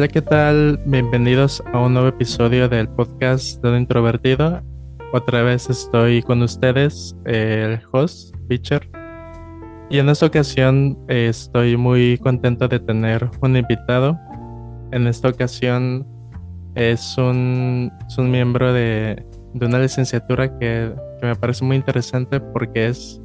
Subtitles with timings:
[0.00, 0.80] Hola, ¿qué tal?
[0.86, 4.62] Bienvenidos a un nuevo episodio del podcast de un introvertido.
[5.12, 8.88] Otra vez estoy con ustedes, el host, Pitcher.
[9.90, 14.18] Y en esta ocasión eh, estoy muy contento de tener un invitado.
[14.90, 16.06] En esta ocasión
[16.76, 22.86] es un, un miembro de, de una licenciatura que, que me parece muy interesante porque
[22.86, 23.20] es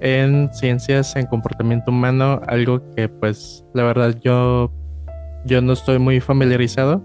[0.00, 4.72] en ciencias en comportamiento humano, algo que pues la verdad yo
[5.44, 7.02] yo no estoy muy familiarizado,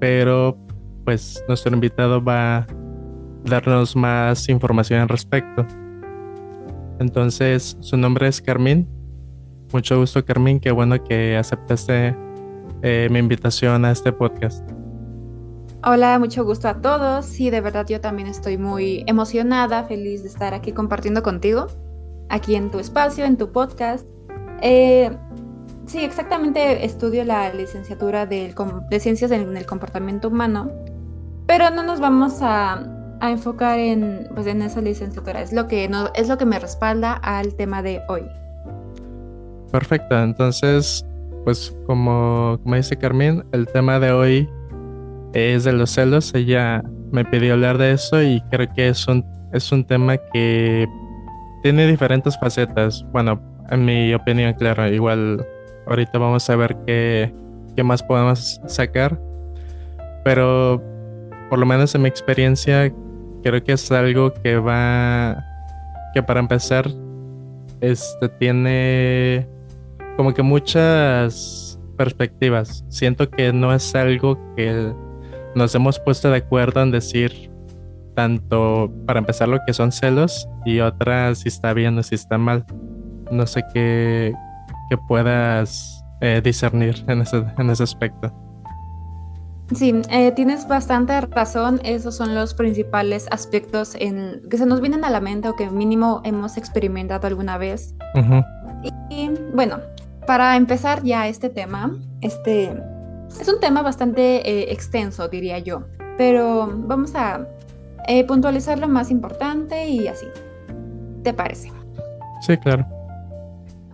[0.00, 0.56] pero
[1.04, 2.66] pues nuestro invitado va a
[3.44, 5.66] darnos más información al respecto.
[6.98, 8.88] Entonces, su nombre es Carmín.
[9.72, 10.60] Mucho gusto, Carmín.
[10.60, 12.16] Qué bueno que aceptaste
[12.82, 14.68] eh, mi invitación a este podcast.
[15.84, 17.26] Hola, mucho gusto a todos.
[17.26, 21.66] Sí, de verdad yo también estoy muy emocionada, feliz de estar aquí compartiendo contigo,
[22.28, 24.08] aquí en tu espacio, en tu podcast.
[24.62, 25.16] Eh,
[25.86, 28.52] Sí, exactamente estudio la licenciatura de
[28.98, 30.70] Ciencias en el Comportamiento Humano,
[31.46, 32.92] pero no nos vamos a,
[33.22, 35.40] enfocar en, pues, en esa licenciatura.
[35.40, 38.22] Es lo, que no, es lo que me respalda al tema de hoy.
[39.70, 41.06] Perfecto, entonces,
[41.44, 44.50] pues como, como dice Carmen, el tema de hoy
[45.34, 46.34] es de los celos.
[46.34, 50.86] Ella me pidió hablar de eso y creo que es un, es un tema que
[51.62, 53.04] tiene diferentes facetas.
[53.12, 55.46] Bueno, en mi opinión, claro, igual
[55.86, 57.32] Ahorita vamos a ver qué,
[57.84, 59.20] más podemos sacar.
[60.24, 60.82] Pero
[61.48, 62.92] por lo menos en mi experiencia,
[63.42, 65.44] creo que es algo que va.
[66.14, 66.88] que para empezar,
[67.80, 69.46] este tiene
[70.16, 72.84] como que muchas perspectivas.
[72.88, 74.92] Siento que no es algo que
[75.54, 77.50] nos hemos puesto de acuerdo en decir
[78.14, 82.38] tanto para empezar lo que son celos y otra si está bien o si está
[82.38, 82.64] mal.
[83.30, 84.32] No sé qué,
[84.88, 88.32] que puedas eh, discernir en ese, en ese aspecto.
[89.74, 91.80] Sí, eh, tienes bastante razón.
[91.84, 95.68] Esos son los principales aspectos en, que se nos vienen a la mente o que
[95.68, 97.94] mínimo hemos experimentado alguna vez.
[99.10, 99.80] y, bueno,
[100.26, 102.80] para empezar ya este tema, este
[103.40, 105.82] es un tema bastante eh, extenso, diría yo,
[106.16, 107.46] pero vamos a
[108.28, 110.26] puntualizar lo más importante y así.
[111.24, 111.72] ¿Te parece?
[112.40, 112.86] Sí, claro.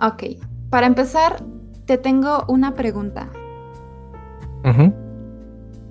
[0.02, 0.24] Ok,
[0.72, 1.36] para empezar,
[1.84, 3.28] te tengo una pregunta.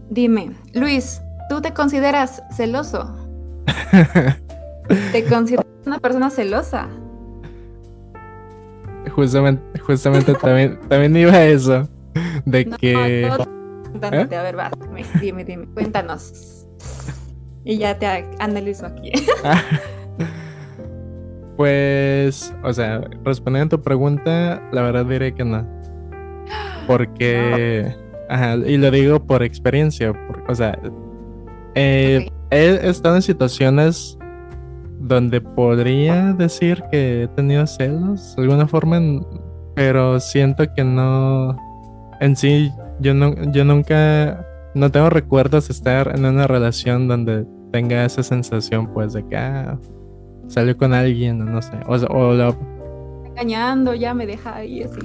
[0.10, 3.16] Dime, Luis, ¿tú te consideras celoso?
[5.12, 6.90] ¿Te consideras una persona celosa?
[9.12, 11.88] Justamente, justamente también, también iba a eso.
[12.46, 13.28] De que.
[13.28, 13.30] ¿Eh?
[14.02, 14.72] A ver, va,
[15.22, 16.66] dime, dime, cuéntanos.
[17.64, 19.12] Y ya te analizo aquí.
[21.58, 25.68] Pues, o sea, respondiendo a tu pregunta, la verdad diré que no.
[26.88, 27.94] Porque,
[28.30, 30.14] ajá, y lo digo por experiencia,
[30.48, 30.78] o sea,
[31.76, 34.18] eh, he estado en situaciones
[35.00, 39.00] donde podría decir que he tenido celos de alguna forma,
[39.76, 41.58] pero siento que no,
[42.20, 44.46] en sí, yo, no, yo nunca,
[44.76, 49.38] no tengo recuerdos de estar en una relación donde tenga esa sensación, pues, de que,
[49.38, 49.78] ah,
[50.52, 52.56] salió con alguien, no sé, o, o lo...
[53.26, 55.00] Engañando, ya me deja ahí así.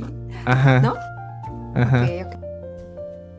[0.45, 0.81] Ajá.
[0.81, 0.95] ¿No?
[1.75, 2.07] Ajá.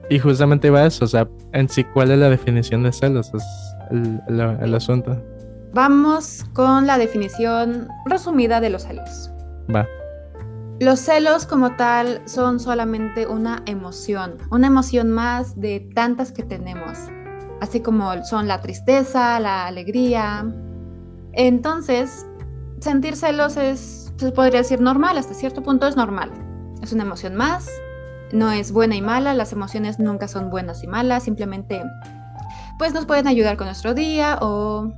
[0.09, 3.31] Y justamente va eso, o sea, en sí, ¿cuál es la definición de celos?
[3.33, 3.43] Es
[3.91, 5.21] el, asunto.
[5.73, 9.31] Vamos con la definición resumida de los celos.
[9.73, 9.85] Va.
[10.79, 16.97] Los celos como tal son solamente una emoción, una emoción más de tantas que tenemos,
[17.59, 20.45] así como son la tristeza, la alegría,
[21.37, 22.25] entonces,
[22.79, 26.31] sentir celos es, se podría decir normal, hasta cierto punto es normal.
[26.81, 27.69] Es una emoción más,
[28.31, 31.83] no es buena y mala, las emociones nunca son buenas y malas, simplemente
[32.79, 34.91] pues nos pueden ayudar con nuestro día o,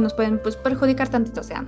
[0.00, 1.66] nos pueden pues, perjudicar tantito, o sea.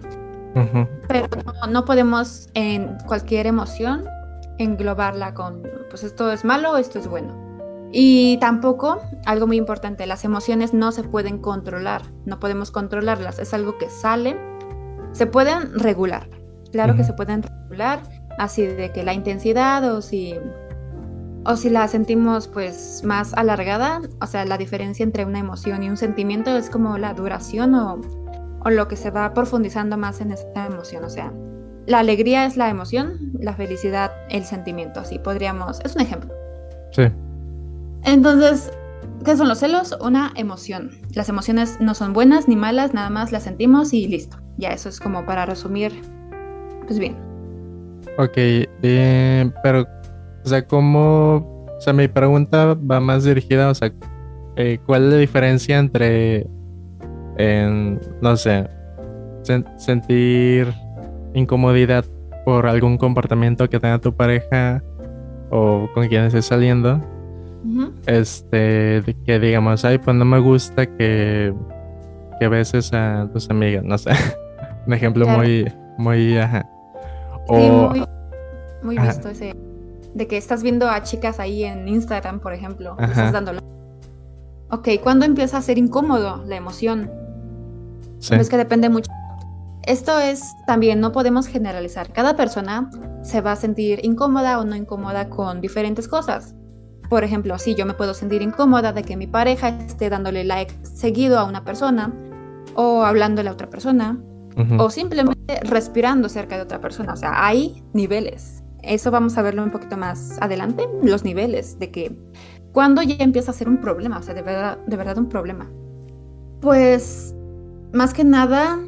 [1.07, 1.29] Pero
[1.71, 4.05] no, podemos en cualquier emoción
[4.59, 7.50] englobarla con, pues esto es malo o esto es bueno.
[7.93, 13.53] Y tampoco, algo muy importante, las emociones no se pueden controlar, no podemos controlarlas, es
[13.53, 14.37] algo que sale.
[15.13, 16.29] Se pueden regular,
[16.71, 18.01] claro que se pueden regular,
[18.39, 20.35] así de que la intensidad o si
[21.45, 25.89] o si la sentimos pues más alargada, o sea, la diferencia entre una emoción y
[25.89, 28.01] un sentimiento es como la duración o,
[28.63, 31.33] o lo que se va profundizando más en esta emoción, o sea,
[31.87, 36.31] la alegría es la emoción, la felicidad el sentimiento, así podríamos, es un ejemplo.
[36.93, 37.05] Sí.
[38.05, 38.73] Entonces,
[39.25, 39.97] ¿qué son los celos?
[40.01, 40.91] Una emoción.
[41.15, 44.39] Las emociones no son buenas ni malas, nada más las sentimos y listo.
[44.57, 45.93] Ya eso es como para resumir.
[46.87, 47.17] Pues bien.
[48.19, 49.87] Ok, eh, pero,
[50.45, 53.93] o sea, ¿cómo, o sea, mi pregunta va más dirigida, o sea,
[54.57, 56.47] eh, ¿cuál es la diferencia entre,
[58.21, 58.69] no sé,
[59.77, 60.73] sentir
[61.35, 62.05] incomodidad
[62.45, 64.83] por algún comportamiento que tenga tu pareja
[65.51, 67.01] o con quien estés saliendo?
[68.07, 71.55] Este, que digamos, ay, pues no me gusta que,
[72.39, 74.11] que beses a tus amigas, no sé.
[74.87, 76.69] Un ejemplo muy, muy, ajá.
[77.49, 77.93] O,
[78.83, 79.55] muy, visto ese.
[80.15, 83.61] De que estás viendo a chicas ahí en Instagram, por ejemplo, estás dándolo.
[84.71, 87.11] Ok, ¿cuándo empieza a ser incómodo la emoción?
[88.19, 88.35] Sí.
[88.35, 89.11] Es que depende mucho.
[89.83, 92.13] Esto es también, no podemos generalizar.
[92.13, 92.91] Cada persona
[93.23, 96.55] se va a sentir incómoda o no incómoda con diferentes cosas.
[97.11, 100.73] Por ejemplo, si yo me puedo sentir incómoda de que mi pareja esté dándole like
[100.85, 102.15] seguido a una persona
[102.77, 104.17] o hablándole a otra persona
[104.79, 107.15] o simplemente respirando cerca de otra persona.
[107.15, 108.63] O sea, hay niveles.
[108.83, 112.17] Eso vamos a verlo un poquito más adelante, los niveles de que
[112.73, 115.69] cuando ya empieza a ser un problema, o sea, de verdad, de verdad un problema.
[116.61, 117.35] Pues
[117.93, 118.79] más que nada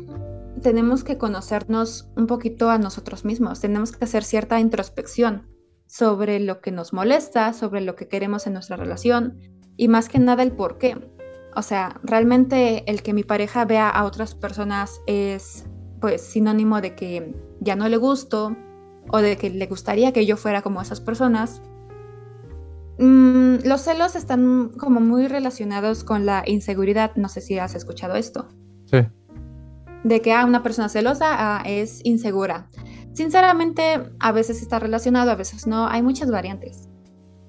[0.63, 5.52] tenemos que conocernos un poquito a nosotros mismos, tenemos que hacer cierta introspección
[5.93, 9.39] sobre lo que nos molesta, sobre lo que queremos en nuestra relación
[9.77, 10.97] y más que nada el por qué.
[11.55, 15.67] O sea, realmente el que mi pareja vea a otras personas es
[16.01, 18.57] pues sinónimo de que ya no le gusto
[19.11, 21.61] o de que le gustaría que yo fuera como esas personas.
[22.99, 27.15] Mm, los celos están como muy relacionados con la inseguridad.
[27.17, 28.49] No sé si has escuchado esto.
[28.87, 29.01] Sí.
[30.05, 31.27] De que ah, una persona celosa
[31.59, 32.71] ah, es insegura.
[33.13, 35.87] Sinceramente, a veces está relacionado, a veces no.
[35.87, 36.89] Hay muchas variantes.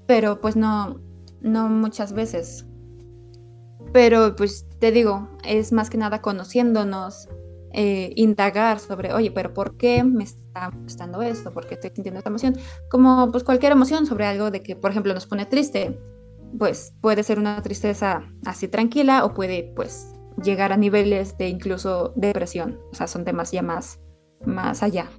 [0.08, 1.00] Pero pues no,
[1.42, 2.66] no muchas veces.
[3.94, 7.30] Pero pues te digo, es más que nada conociéndonos,
[7.76, 11.52] eh, indagar sobre, oye, pero ¿por qué me está gustando esto?
[11.52, 12.56] ¿Por qué estoy sintiendo esta emoción?
[12.90, 16.00] Como pues cualquier emoción sobre algo de que, por ejemplo, nos pone triste,
[16.58, 20.14] pues puede ser una tristeza así tranquila o puede pues
[20.44, 22.80] llegar a niveles de incluso depresión.
[22.92, 24.00] O sea, son temas ya más,
[24.46, 25.10] más allá.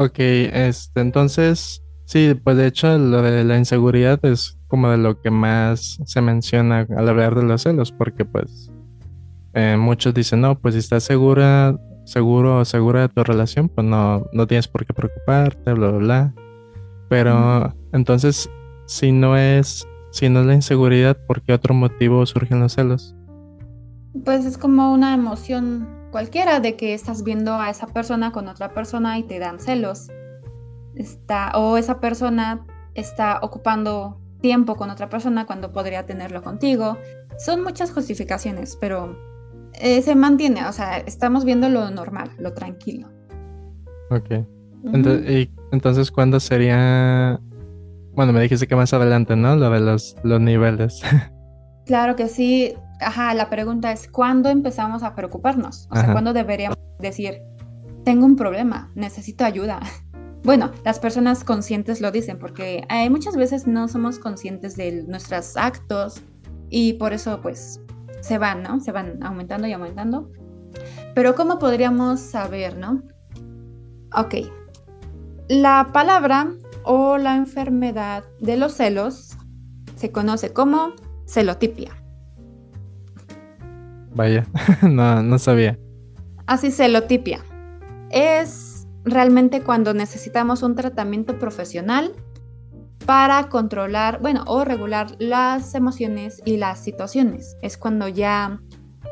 [0.00, 5.20] Ok, este, entonces, sí, pues de hecho lo de la inseguridad es como de lo
[5.20, 8.70] que más se menciona al hablar de los celos, porque pues
[9.54, 13.84] eh, muchos dicen, no, pues si estás segura, seguro o segura de tu relación, pues
[13.88, 16.34] no, no tienes por qué preocuparte, bla, bla, bla.
[17.08, 18.48] Pero entonces,
[18.86, 23.16] si no es, si no es la inseguridad, ¿por qué otro motivo surgen los celos?
[24.24, 28.72] Pues es como una emoción cualquiera de que estás viendo a esa persona con otra
[28.72, 30.08] persona y te dan celos.
[30.94, 32.64] Está, o esa persona
[32.94, 36.96] está ocupando tiempo con otra persona cuando podría tenerlo contigo.
[37.38, 39.16] Son muchas justificaciones, pero
[39.74, 43.08] eh, se mantiene, o sea, estamos viendo lo normal, lo tranquilo.
[44.10, 44.44] Ok.
[44.92, 47.40] entonces, ¿y entonces, ¿cuándo sería?
[48.14, 49.54] Bueno, me dijiste que más adelante, ¿no?
[49.56, 51.02] Lo de los, los niveles.
[51.86, 52.74] claro que sí.
[53.00, 55.88] Ajá, la pregunta es, ¿cuándo empezamos a preocuparnos?
[55.90, 57.42] O sea, ¿cuándo deberíamos decir,
[58.04, 59.80] tengo un problema, necesito ayuda?
[60.44, 65.56] Bueno, las personas conscientes lo dicen porque hay muchas veces no somos conscientes de nuestros
[65.56, 66.22] actos
[66.70, 67.80] y por eso pues
[68.20, 68.80] se van, ¿no?
[68.80, 70.30] Se van aumentando y aumentando.
[71.14, 73.02] Pero ¿cómo podríamos saber, no?
[74.16, 74.34] Ok.
[75.48, 76.52] La palabra
[76.84, 79.36] o la enfermedad de los celos
[79.96, 80.92] se conoce como
[81.26, 81.97] celotipia.
[84.18, 84.44] Vaya,
[84.82, 85.78] no, no sabía.
[86.46, 87.40] Así, celotipia.
[88.10, 92.12] Es realmente cuando necesitamos un tratamiento profesional
[93.06, 97.56] para controlar, bueno, o regular las emociones y las situaciones.
[97.62, 98.60] Es cuando ya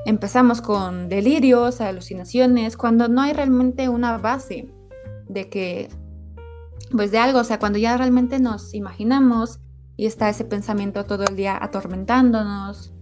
[0.07, 4.69] empezamos con delirios, alucinaciones, cuando no hay realmente una base
[5.29, 5.89] de que,
[6.91, 9.61] pues de algo, o sea, cuando ya realmente nos imaginamos
[9.97, 12.93] y está ese pensamiento todo el día atormentándonos,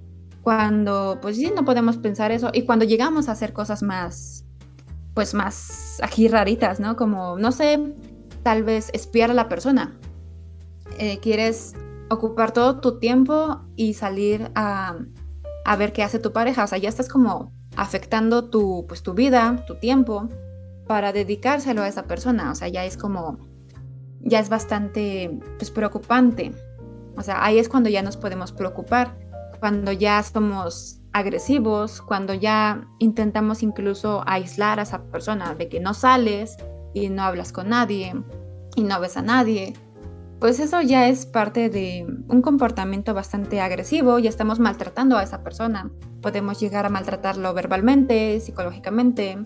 [0.45, 4.45] cuando pues sí no podemos pensar eso y cuando llegamos a hacer cosas más
[5.15, 6.97] pues más aquí raritas, ¿no?
[6.97, 7.95] Como, no sé,
[8.43, 9.97] tal vez espiar a la persona.
[10.99, 11.75] Eh, quieres
[12.11, 14.97] ocupar todo tu tiempo y salir a,
[15.65, 16.65] a, ver qué hace tu pareja.
[16.65, 20.29] O sea, ya estás como afectando tu, pues, tu vida, tu tiempo,
[20.87, 22.51] para dedicárselo a esa persona.
[22.51, 23.39] O sea, ya es como,
[24.21, 26.53] ya es bastante, pues, preocupante.
[27.17, 29.17] O sea, ahí es cuando ya nos podemos preocupar,
[29.65, 35.95] cuando ya somos agresivos, cuando ya intentamos incluso aislar a esa persona de que no
[35.95, 36.59] sales
[36.93, 38.13] y no hablas con nadie
[38.77, 39.73] y no ves a nadie,
[40.39, 45.43] pues eso ya es parte de un comportamiento bastante agresivo, y estamos maltratando a esa
[45.43, 45.91] persona.
[46.21, 49.39] Podemos llegar a maltratarlo verbalmente, psicológicamente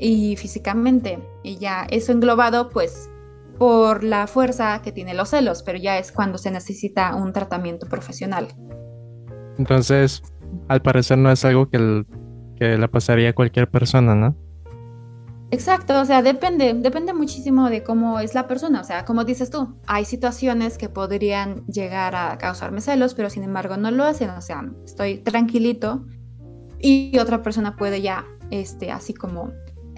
[0.00, 1.20] y físicamente.
[1.44, 3.08] Y ya eso englobado, pues
[3.60, 7.86] por la fuerza que tiene los celos, pero ya es cuando se necesita un tratamiento
[7.86, 8.48] profesional.
[9.58, 10.22] Entonces,
[10.68, 12.04] al parecer no es algo que,
[12.56, 14.36] que le pasaría a cualquier persona, ¿no?
[15.52, 19.48] Exacto, o sea, depende, depende muchísimo de cómo es la persona, o sea, como dices
[19.48, 24.30] tú, hay situaciones que podrían llegar a causarme celos, pero sin embargo no lo hacen,
[24.30, 26.04] o sea, estoy tranquilito
[26.80, 29.52] y otra persona puede ya, este, así como,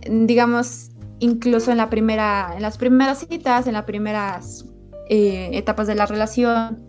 [0.07, 4.67] digamos, incluso en la primera, en las primeras citas, en las primeras
[5.09, 6.88] eh, etapas de la relación,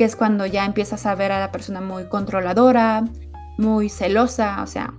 [0.00, 3.04] que es cuando ya empiezas a ver a la persona muy controladora,
[3.58, 4.94] muy celosa, o sea,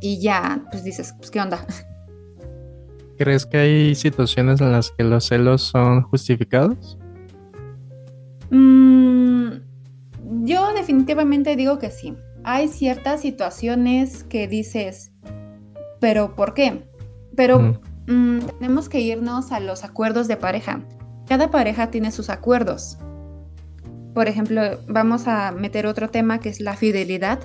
[0.00, 1.66] y ya, pues dices, pues, ¿qué onda?
[3.18, 6.96] ¿Crees que hay situaciones en las que los celos son justificados?
[8.50, 9.54] Mm,
[10.44, 12.14] yo definitivamente digo que sí.
[12.44, 15.10] Hay ciertas situaciones que dices,
[15.98, 16.88] pero ¿por qué?
[17.34, 17.76] Pero
[18.06, 20.80] mm, tenemos que irnos a los acuerdos de pareja.
[21.26, 22.98] Cada pareja tiene sus acuerdos.
[24.14, 27.40] Por ejemplo, vamos a meter otro tema que es la fidelidad.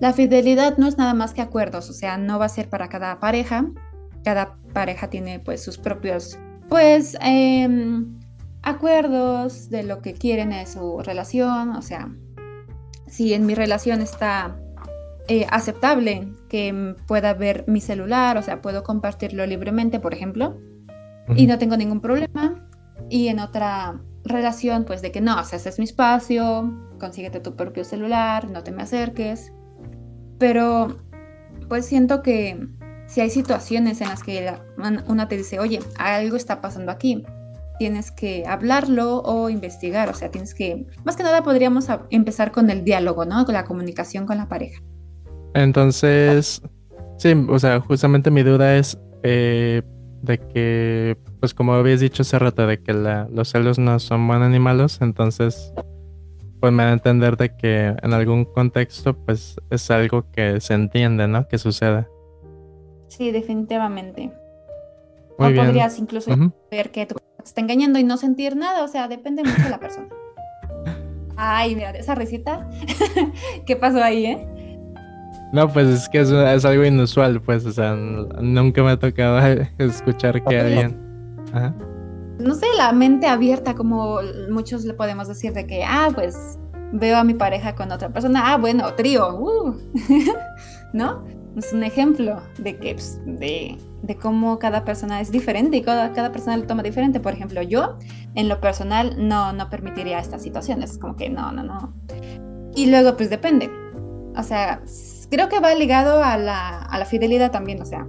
[0.00, 2.88] La fidelidad no es nada más que acuerdos, o sea, no va a ser para
[2.88, 3.66] cada pareja,
[4.24, 8.18] cada pareja tiene pues sus propios pues em,
[8.62, 12.10] acuerdos de lo que quieren de su relación, o sea,
[13.06, 14.56] si en mi relación está
[15.28, 20.58] eh, aceptable que pueda ver mi celular, o sea, puedo compartirlo libremente, por ejemplo,
[21.36, 22.66] y no tengo ningún problema,
[23.08, 27.56] y en otra relación, pues de que no, o sea, es mi espacio, consíguete tu
[27.56, 29.52] propio celular, no te me acerques,
[30.38, 30.96] pero
[31.68, 32.68] pues siento que
[33.06, 34.54] si hay situaciones en las que
[35.06, 37.24] una te dice, oye, algo está pasando aquí,
[37.78, 42.70] tienes que hablarlo o investigar, o sea, tienes que, más que nada podríamos empezar con
[42.70, 43.44] el diálogo, ¿no?
[43.44, 44.80] Con la comunicación con la pareja.
[45.54, 46.62] Entonces,
[47.18, 49.82] sí, o sea, justamente mi duda es eh,
[50.22, 54.48] de que, pues como habías dicho hace rato, de que los celos no son buenos
[54.50, 55.74] ni malos, entonces,
[56.60, 60.74] pues me da a entender de que en algún contexto, pues es algo que se
[60.74, 61.48] entiende, ¿no?
[61.48, 62.08] Que suceda.
[63.08, 64.30] Sí, definitivamente.
[65.36, 66.30] o podrías incluso
[66.70, 69.70] ver que tu te está engañando y no sentir nada, o sea, depende mucho de
[69.70, 70.06] la persona.
[71.36, 72.70] Ay, mira, esa risita.
[73.66, 74.46] ¿Qué pasó ahí, eh?
[75.52, 79.40] No, pues es que es, algo inusual, pues, o sea, nunca me ha tocado
[79.78, 81.01] escuchar que alguien...
[81.52, 84.18] No sé, la mente abierta, como
[84.50, 86.58] muchos le podemos decir de que, ah, pues
[86.92, 89.76] veo a mi pareja con otra persona, ah, bueno, trío, uh.
[90.92, 91.24] ¿no?
[91.56, 96.12] es un ejemplo de que pues, de, de, cómo cada persona es diferente y cada,
[96.12, 97.20] cada persona lo toma diferente.
[97.20, 97.98] Por ejemplo, yo
[98.34, 101.94] en lo personal no, no permitiría estas situaciones, como que no, no, no.
[102.74, 103.70] Y luego pues depende.
[104.36, 104.82] O sea,
[105.30, 108.06] creo que va ligado a la, a la fidelidad también, o sea,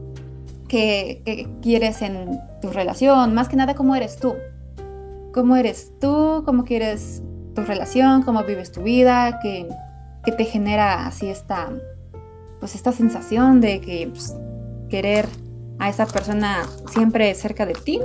[0.73, 4.33] ¿qué, ¿qué, quieres en tu relación, más que nada cómo eres tú.
[5.31, 7.21] Cómo eres tú, cómo quieres
[7.53, 9.67] tu relación, cómo vives tu vida, qué,
[10.25, 11.69] qué te genera así esta
[12.59, 14.35] pues esta sensación de que pues,
[14.89, 15.27] querer
[15.77, 17.99] a esa persona siempre cerca de ti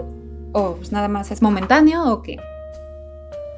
[0.52, 2.38] o pues nada más es momentáneo o qué.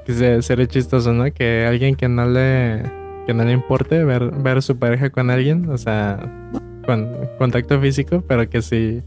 [0.05, 1.25] Que sería chistoso, ¿no?
[1.33, 2.83] Que alguien que no le
[3.27, 6.21] que no le importe ver ver a su pareja con alguien, o sea,
[6.85, 9.03] con contacto físico, pero que sí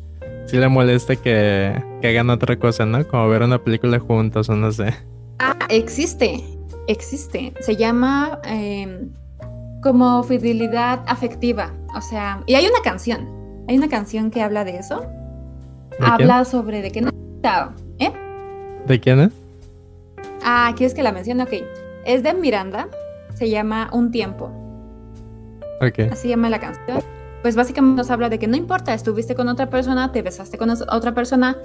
[0.46, 3.06] sí le moleste que, que hagan otra cosa, ¿no?
[3.08, 4.94] Como ver una película juntos o no sé.
[5.40, 6.44] Ah, existe,
[6.88, 7.54] existe.
[7.60, 9.10] Se llama em,
[9.82, 11.72] como fidelidad afectiva.
[11.96, 13.28] O sea, y hay una canción,
[13.68, 15.06] hay una canción que habla de eso.
[16.00, 17.12] habla sobre de que no...
[18.00, 18.12] ¿Eh?
[18.88, 19.34] ¿De quién es?
[20.44, 21.44] Ah, ¿quieres que la mencione?
[21.44, 21.54] Ok.
[22.06, 22.88] Es de Miranda,
[23.34, 24.52] se llama Un Tiempo.
[25.82, 26.12] Ok.
[26.12, 27.02] Así llama la canción.
[27.44, 30.72] Pues básicamente nos habla de que no importa, estuviste con otra persona, te besaste con
[30.72, 31.58] otra persona,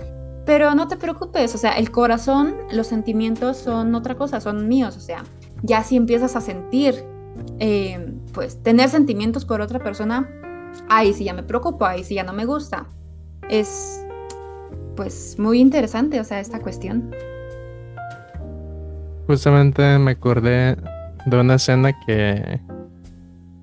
[0.45, 4.97] pero no te preocupes, o sea, el corazón, los sentimientos son otra cosa, son míos,
[4.97, 5.23] o sea,
[5.63, 7.05] ya si empiezas a sentir
[7.61, 10.29] eh, pues tener sentimientos por otra persona,
[10.89, 12.87] ahí sí ya me preocupa, ahí sí ya no me gusta.
[13.49, 14.05] Es
[14.97, 17.15] pues muy interesante, o sea, esta cuestión.
[19.29, 20.77] Justamente me acordé
[21.27, 22.61] de una escena que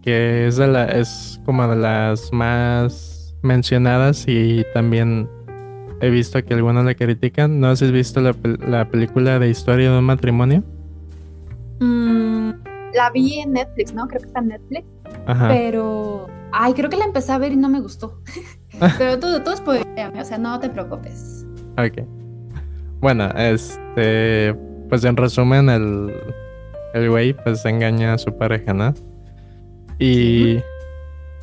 [0.06, 5.28] que es de la es como de las más mencionadas y también
[6.00, 7.60] he visto que algunos la critican.
[7.60, 8.36] ¿No has visto la,
[8.68, 10.64] la película de Historia de un matrimonio?
[11.80, 12.52] Mm,
[12.94, 14.08] la vi en Netflix, ¿no?
[14.08, 14.86] Creo que está en Netflix.
[15.48, 18.22] Pero, ay, creo que la empecé a ver y no me gustó.
[18.98, 21.46] pero tú, tú spoileame, o sea, no te preocupes.
[21.78, 22.06] Ok.
[23.02, 24.56] Bueno, este,
[24.90, 26.14] pues en resumen, el,
[26.94, 28.94] el güey pues engaña a su pareja, ¿no?
[30.00, 30.60] Y...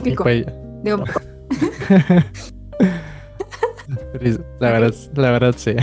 [0.02, 0.28] Pico.
[0.28, 0.44] Y
[4.61, 5.76] la verdad, la verdad sí.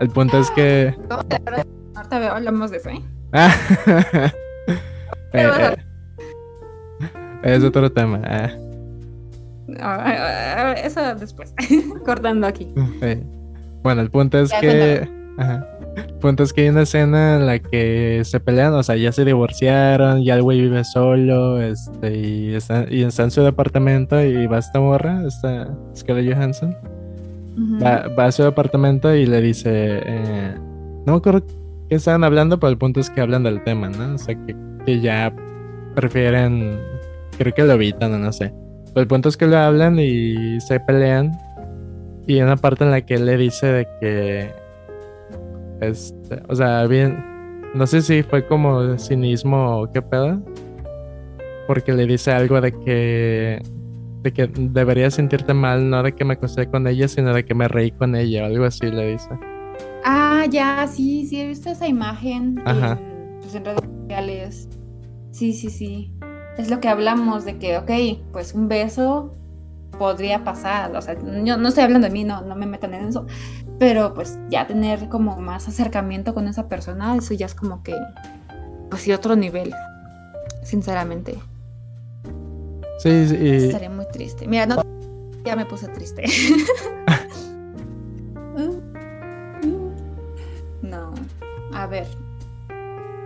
[0.00, 0.94] El punto es que.
[1.94, 3.02] Ahorita hablamos de eso, ¿eh?
[5.32, 5.76] eh, eh
[7.42, 8.20] es otro tema.
[9.78, 11.54] Ah, eso después.
[12.04, 12.72] Cortando aquí.
[13.82, 15.08] Bueno, el punto es que.
[15.38, 15.64] El
[16.20, 19.24] punto es que hay una escena en la que se pelean, o sea, ya se
[19.24, 24.46] divorciaron, ya el güey vive solo, este, y está, y está en su departamento y
[24.46, 26.76] va a esta morra, esta Scarlett Johansson,
[27.82, 30.54] va, va, a su departamento y le dice, eh,
[31.06, 31.46] no me acuerdo
[31.88, 34.14] qué estaban hablando, pero el punto es que hablan del tema, ¿no?
[34.14, 35.32] O sea, que, que ya
[35.94, 36.78] prefieren,
[37.38, 38.52] creo que lo evitan, no sé.
[38.96, 41.32] Pero el punto es que lo hablan y se pelean.
[42.26, 44.65] Y hay una parte en la que él le dice de que
[45.80, 47.24] este, o sea, bien,
[47.74, 50.42] no sé si fue como cinismo o qué pedo,
[51.66, 53.62] porque le dice algo de que
[54.22, 57.54] de que debería sentirte mal, no de que me acosté con ella, sino de que
[57.54, 59.28] me reí con ella, o algo así le dice.
[60.04, 62.98] Ah, ya, sí, sí, he visto esa imagen En,
[63.40, 64.68] pues, en redes sociales.
[65.30, 66.12] Sí, sí, sí.
[66.58, 67.90] Es lo que hablamos de que, ok,
[68.32, 69.32] pues un beso
[69.98, 73.08] podría pasar, o sea, yo no estoy hablando de mí, no, no me metan en
[73.08, 73.26] eso,
[73.78, 77.94] pero pues ya tener como más acercamiento con esa persona, eso ya es como que,
[78.90, 79.74] pues sí, otro nivel,
[80.62, 81.38] sinceramente.
[82.98, 83.36] Sí, sí.
[83.40, 84.48] Estaría muy triste.
[84.48, 84.82] Mira, no,
[85.44, 86.24] ya me puse triste.
[90.82, 91.12] no,
[91.74, 92.06] a ver.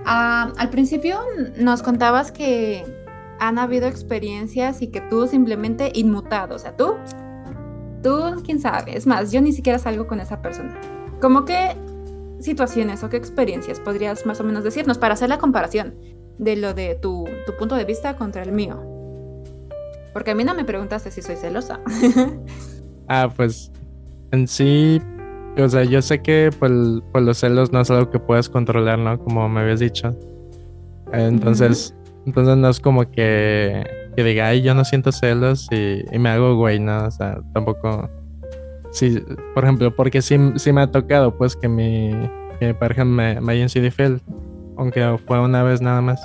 [0.04, 1.20] Ah, al principio
[1.56, 2.84] nos contabas que
[3.40, 6.94] han habido experiencias y que tú simplemente inmutado, o sea, tú
[8.02, 8.96] Tú, quién sabe.
[8.96, 10.74] Es más, yo ni siquiera salgo con esa persona.
[11.20, 11.76] ¿Cómo qué
[12.40, 15.94] situaciones o qué experiencias podrías más o menos decirnos para hacer la comparación
[16.38, 18.82] de lo de tu, punto de vista contra el mío?
[20.14, 21.80] Porque a mí no me preguntaste si soy celosa.
[23.08, 23.70] ah, pues
[24.32, 25.00] en sí,
[25.58, 26.72] o sea, yo sé que pues,
[27.12, 29.18] pues, los celos no es algo que puedas controlar, ¿no?
[29.22, 30.16] Como me habías dicho.
[31.12, 31.94] Entonces,
[32.26, 33.84] entonces no es como que
[34.16, 37.04] que diga, ay, yo no siento celos y, me hago güey, ¿no?
[37.06, 38.08] O sea, tampoco.
[38.90, 39.22] Sí,
[39.54, 42.10] por ejemplo, porque sí, sí me ha tocado, pues, que mi,
[42.58, 44.20] que pareja me, me hayan sido fiel,
[44.76, 46.20] aunque fue una vez nada más.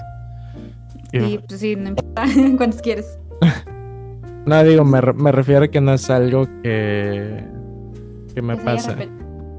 [1.12, 2.25] Sí, pues sí, no importa
[2.58, 3.19] cuántos quieres.
[4.45, 7.43] no, digo, me, me refiero a que no es algo que,
[8.34, 8.95] que me pasa.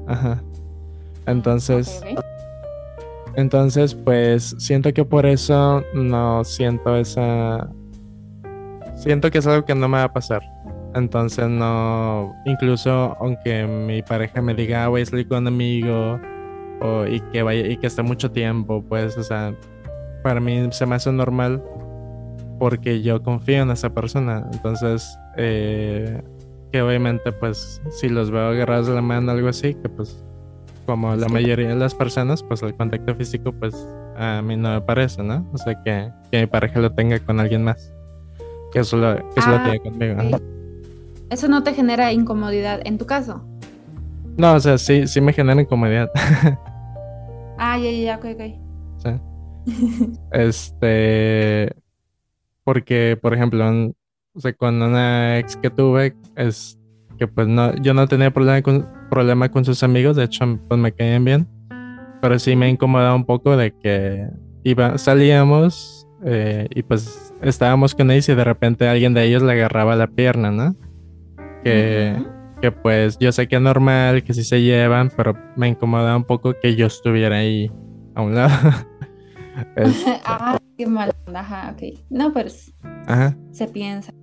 [0.07, 0.43] Ajá.
[1.25, 2.03] Entonces.
[3.37, 7.69] Entonces, pues siento que por eso no siento esa
[8.95, 10.41] siento que es algo que no me va a pasar.
[10.95, 16.19] Entonces no, incluso aunque mi pareja me diga, ah, voy a salir con un amigo
[16.81, 19.53] o, y que vaya y que esté mucho tiempo, pues, o sea,
[20.23, 21.63] para mí se me hace normal
[22.59, 24.49] porque yo confío en esa persona.
[24.51, 26.23] Entonces, eh,
[26.71, 30.25] que obviamente, pues, si los veo agarrados de la mano algo así, que pues,
[30.87, 33.75] como la mayoría de las personas, pues el contacto físico, pues,
[34.17, 35.47] a mí no me parece, ¿no?
[35.53, 37.93] O sea, que, que mi pareja lo tenga con alguien más
[38.71, 40.39] que eso lo, ah, tiene conmigo.
[41.29, 43.43] ¿Eso no te genera incomodidad en tu caso?
[44.37, 46.09] No, o sea, sí, sí me genera incomodidad.
[47.57, 48.41] ah, ya, ya, ok, ok.
[48.97, 50.17] Sí.
[50.31, 51.75] este.
[52.63, 53.65] Porque, por ejemplo,
[54.33, 56.77] o sea, con una ex que tuve, es
[57.17, 60.79] que pues no, yo no tenía problema con, problema con sus amigos, de hecho, pues
[60.79, 61.47] me caían bien.
[62.21, 64.27] Pero sí me incomodaba un poco de que
[64.63, 69.53] iba, salíamos eh, y pues estábamos con ellos y de repente alguien de ellos le
[69.53, 70.75] agarraba la pierna, ¿no?
[71.63, 72.17] Que,
[72.61, 76.23] que pues yo sé que es normal, que sí se llevan, pero me incomoda un
[76.23, 77.71] poco que yo estuviera ahí
[78.15, 78.71] a un lado.
[80.25, 81.13] ah, qué mal.
[81.33, 81.99] Ajá, ok.
[82.09, 82.73] No, pues
[83.07, 83.35] Ajá.
[83.51, 84.13] se piensa,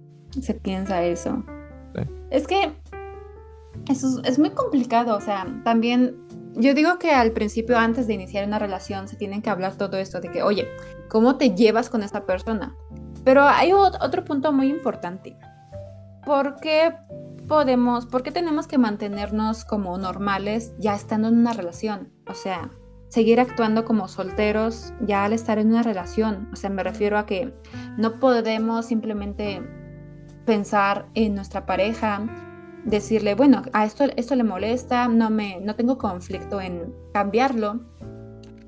[0.41, 1.45] se piensa eso.
[2.31, 2.73] Es que
[3.89, 6.17] eso es muy complicado, o sea, también
[6.57, 9.97] yo digo que al principio, antes de iniciar una relación, se tienen que hablar todo
[9.97, 10.69] esto de que, oye,
[11.09, 12.77] ¿cómo te llevas con esta persona?
[13.25, 15.37] Pero hay otro punto muy importante.
[16.25, 16.95] ¿Por qué
[17.49, 22.13] podemos, por qué tenemos que mantenernos como normales ya estando en una relación?
[22.29, 22.71] O sea,
[23.09, 26.49] seguir actuando como solteros ya al estar en una relación.
[26.53, 27.53] O sea, me refiero a que
[27.97, 29.63] no podemos simplemente
[30.45, 32.27] pensar en nuestra pareja,
[32.85, 37.81] decirle, bueno, a esto, esto le molesta, no, me, no tengo conflicto en cambiarlo,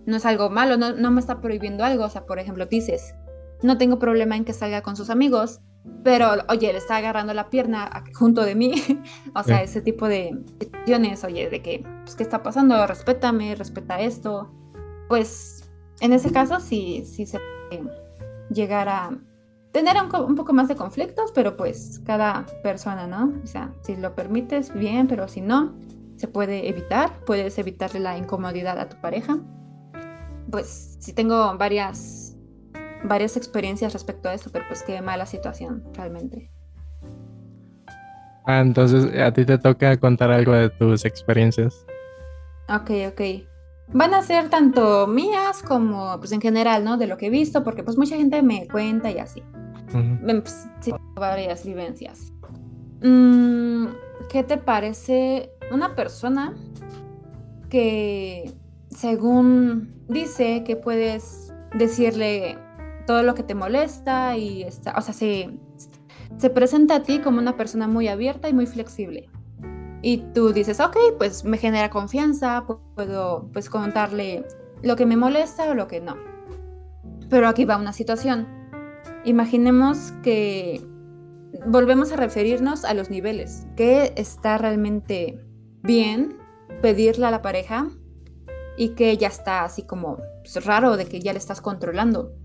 [0.06, 2.04] no es algo malo, no, no me está prohibiendo algo.
[2.04, 3.14] O sea, por ejemplo, dices,
[3.62, 5.60] no tengo problema en que salga con sus amigos,
[6.02, 8.74] pero oye, le está agarrando la pierna junto de mí,
[9.34, 12.86] o sea, ese tipo de situaciones, oye, de que, pues, ¿qué está pasando?
[12.86, 14.50] Respétame, respeta esto.
[15.08, 15.68] Pues
[16.00, 17.84] en ese caso sí, sí se puede
[18.50, 19.18] llegar a
[19.76, 23.34] tener un, un, poco más de conflictos, pero pues cada persona, ¿no?
[23.44, 25.74] O sea, si lo permites, bien, pero si no,
[26.16, 29.36] se puede evitar, puedes evitarle la incomodidad a tu pareja.
[30.50, 32.38] Pues sí tengo varias,
[33.04, 36.50] varias experiencias respecto a eso, pero pues qué mala situación realmente.
[38.46, 41.84] Ah, entonces a ti te toca contar algo de tus experiencias.
[42.70, 43.20] Ok, ok.
[43.88, 46.96] Van a ser tanto mías como pues en general, ¿no?
[46.96, 49.42] De lo que he visto, porque pues mucha gente me cuenta y así.
[49.92, 52.32] Pues, sí, varias vivencias.
[53.02, 53.86] Mm,
[54.30, 56.54] ¿Qué te parece una persona
[57.68, 58.52] que
[58.90, 62.58] según dice que puedes decirle
[63.06, 65.50] todo lo que te molesta y está, o sea, se,
[66.38, 69.28] se presenta a ti como una persona muy abierta y muy flexible.
[70.02, 74.44] Y tú dices, ok, pues me genera confianza, puedo pues contarle
[74.82, 76.16] lo que me molesta o lo que no.
[77.28, 78.46] Pero aquí va una situación.
[79.26, 80.80] Imaginemos que
[81.66, 83.66] volvemos a referirnos a los niveles.
[83.76, 85.44] ¿Qué está realmente
[85.82, 86.38] bien
[86.80, 87.88] pedirle a la pareja
[88.76, 92.36] y que ya está así como pues, raro de que ya le estás controlando?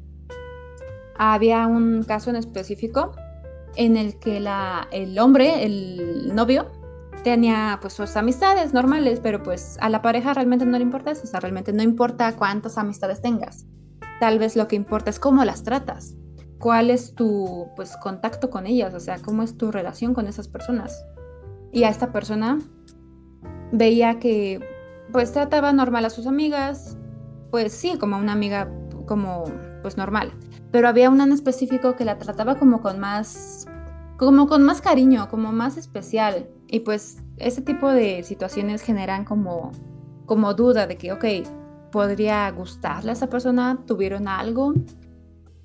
[1.20, 3.12] Había un caso en específico
[3.76, 6.72] en el que la, el hombre, el novio,
[7.24, 11.26] tenía pues sus amistades normales, pero pues a la pareja realmente no le importa eso,
[11.26, 13.67] o sea, realmente no importa cuántas amistades tengas.
[14.20, 16.15] Tal vez lo que importa es cómo las tratas,
[16.62, 20.47] cuál es tu pues contacto con ellas, o sea, cómo es tu relación con esas
[20.47, 21.06] personas.
[21.74, 22.60] Y a esta persona
[23.71, 24.60] veía que
[25.12, 26.97] pues trataba normal a sus amigas,
[27.50, 28.71] pues sí, como una amiga
[29.06, 29.45] como
[29.82, 30.32] pues normal,
[30.71, 33.67] pero había una en específico que la trataba como con más
[34.21, 36.47] como con más cariño, como más especial.
[36.67, 39.71] Y pues ese tipo de situaciones generan como,
[40.28, 41.26] como duda de que, ok,
[41.91, 44.76] podría gustarle a esa persona, tuvieron algo.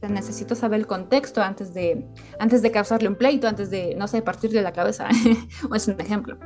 [0.09, 2.07] Necesito saber el contexto antes de,
[2.38, 5.09] antes de causarle un pleito, antes de, no sé, partirle la cabeza.
[5.71, 6.38] o es un ejemplo.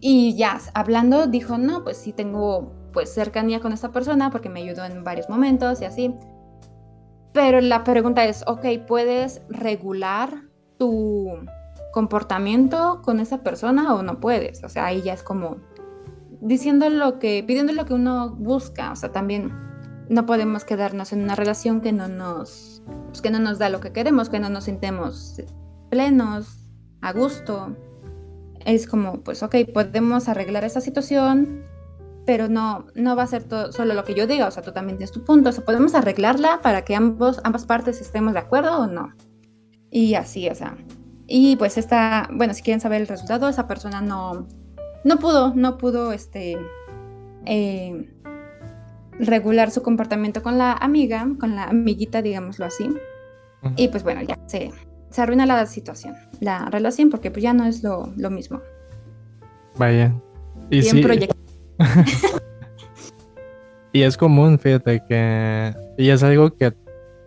[0.00, 4.60] Y ya, hablando, dijo, no, pues sí tengo pues cercanía con esta persona porque me
[4.60, 6.14] ayudó en varios momentos y así.
[7.32, 10.42] Pero la pregunta es, ok, ¿puedes regular
[10.78, 11.28] tu
[11.92, 14.62] comportamiento con esa persona o no puedes?
[14.64, 15.56] O sea, ahí ya es como
[16.40, 18.92] diciendo lo que, pidiendo lo que uno busca.
[18.92, 19.52] O sea, también
[20.12, 23.80] no podemos quedarnos en una relación que no nos, pues, que no nos da lo
[23.80, 25.40] que queremos, que no nos sintemos
[25.90, 26.68] plenos,
[27.00, 27.74] a gusto.
[28.66, 31.64] Es como, pues, ok, podemos arreglar esa situación,
[32.26, 34.72] pero no, no va a ser todo, solo lo que yo diga, o sea, tú
[34.72, 38.40] también tienes tu punto, o sea, podemos arreglarla para que ambos, ambas partes estemos de
[38.40, 39.14] acuerdo o no.
[39.90, 40.76] Y así, o sea.
[41.26, 44.46] Y pues esta, bueno, si quieren saber el resultado, esa persona no,
[45.04, 46.58] no pudo, no pudo, este,
[47.46, 48.12] eh,
[49.18, 52.88] regular su comportamiento con la amiga, con la amiguita, digámoslo así.
[53.76, 54.70] Y pues bueno, ya se,
[55.10, 58.60] se arruina la situación, la relación, porque pues ya no es lo, lo mismo.
[59.76, 60.12] Vaya.
[60.70, 61.02] Y, sí.
[63.92, 65.74] y es común, fíjate que...
[65.96, 66.72] Y es algo que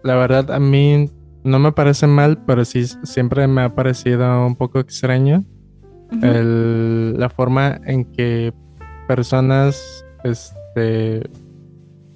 [0.03, 1.09] la verdad a mí
[1.43, 5.43] no me parece mal, pero sí siempre me ha parecido un poco extraño
[6.11, 8.53] la forma en que
[9.07, 11.29] personas, este,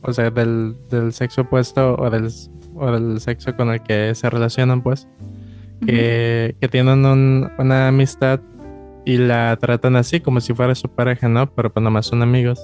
[0.02, 0.76] o sea, del,
[1.12, 2.30] sexo opuesto o del,
[2.76, 5.08] o del sexo con el que se relacionan, pues,
[5.86, 8.40] que, tienen una amistad
[9.06, 11.52] y la tratan así como si fuera su pareja, ¿no?
[11.54, 12.62] Pero pues nomás son amigos.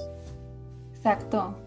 [0.94, 1.58] Exacto.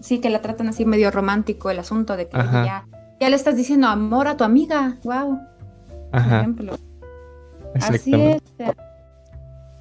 [0.00, 2.86] Sí, que la tratan así medio romántico el asunto de que ya,
[3.20, 4.98] ya le estás diciendo amor a tu amiga.
[5.04, 5.40] Wow.
[6.10, 6.76] Por ejemplo.
[7.74, 8.42] Así es.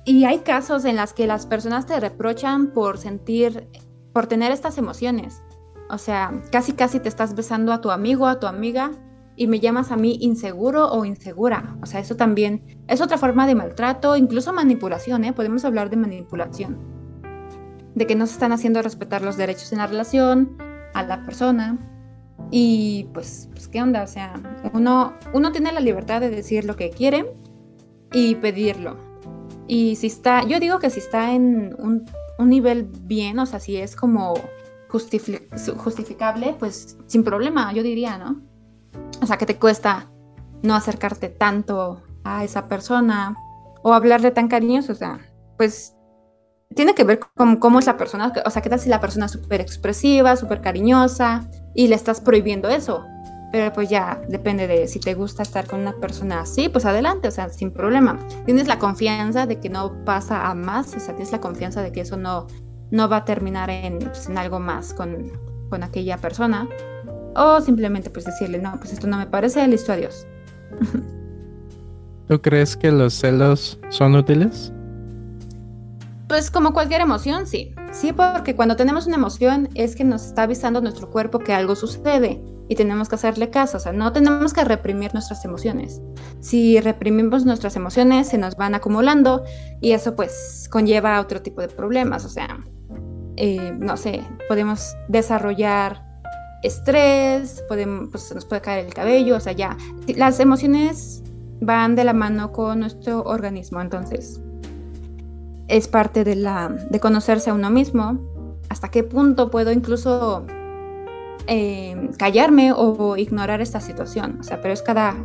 [0.05, 3.67] Y hay casos en los que las personas te reprochan por sentir,
[4.15, 5.43] por tener estas emociones.
[5.89, 8.91] O sea, casi casi te estás besando a tu amigo, a tu amiga,
[9.35, 11.75] y me llamas a mí inseguro o insegura.
[11.83, 15.33] O sea, eso también es otra forma de maltrato, incluso manipulación, ¿eh?
[15.33, 16.77] Podemos hablar de manipulación.
[17.93, 20.55] De que no se están haciendo respetar los derechos en la relación,
[20.93, 21.77] a la persona.
[22.51, 24.01] Y pues, pues ¿qué onda?
[24.01, 24.33] O sea,
[24.71, 27.35] uno, uno tiene la libertad de decir lo que quiere
[28.13, 28.95] y pedirlo.
[29.67, 32.05] Y si está, yo digo que si está en un,
[32.37, 34.33] un nivel bien, o sea, si es como
[34.89, 38.41] justificable, pues sin problema, yo diría, ¿no?
[39.21, 40.09] O sea, que te cuesta
[40.63, 43.35] no acercarte tanto a esa persona
[43.83, 45.19] o hablarle tan cariñoso, o sea,
[45.57, 45.95] pues
[46.75, 49.27] tiene que ver con cómo es la persona, o sea, qué tal si la persona
[49.27, 53.05] es súper expresiva, súper cariñosa y le estás prohibiendo eso.
[53.55, 57.29] Pero pues ya depende de si te gusta estar con una persona así, pues adelante,
[57.29, 58.19] o sea, sin problema.
[58.43, 61.93] Tienes la confianza de que no pasa a más, o sea, tienes la confianza de
[61.93, 62.47] que eso no,
[62.91, 65.31] no va a terminar en, pues, en algo más con,
[65.69, 66.67] con aquella persona.
[67.37, 70.27] O simplemente pues decirle, no, pues esto no me parece, listo, adiós.
[72.27, 74.73] ¿Tú crees que los celos son útiles?
[76.27, 77.73] Pues como cualquier emoción, sí.
[77.93, 81.77] Sí, porque cuando tenemos una emoción es que nos está avisando nuestro cuerpo que algo
[81.77, 83.77] sucede y tenemos que hacerle caso.
[83.77, 86.01] O sea, no tenemos que reprimir nuestras emociones.
[86.39, 89.43] Si reprimimos nuestras emociones, se nos van acumulando
[89.81, 92.25] y eso pues conlleva otro tipo de problemas.
[92.25, 92.59] O sea,
[93.37, 96.03] eh, no sé, podemos desarrollar
[96.63, 99.77] estrés, podemos, pues, nos puede caer el cabello, o sea, ya.
[100.15, 101.23] Las emociones
[101.61, 104.41] van de la mano con nuestro organismo, entonces
[105.67, 108.19] es parte de, la, de conocerse a uno mismo,
[108.69, 110.45] hasta qué punto puedo incluso
[111.47, 115.15] eh, callarme o ignorar esta situación, o sea, pero es cada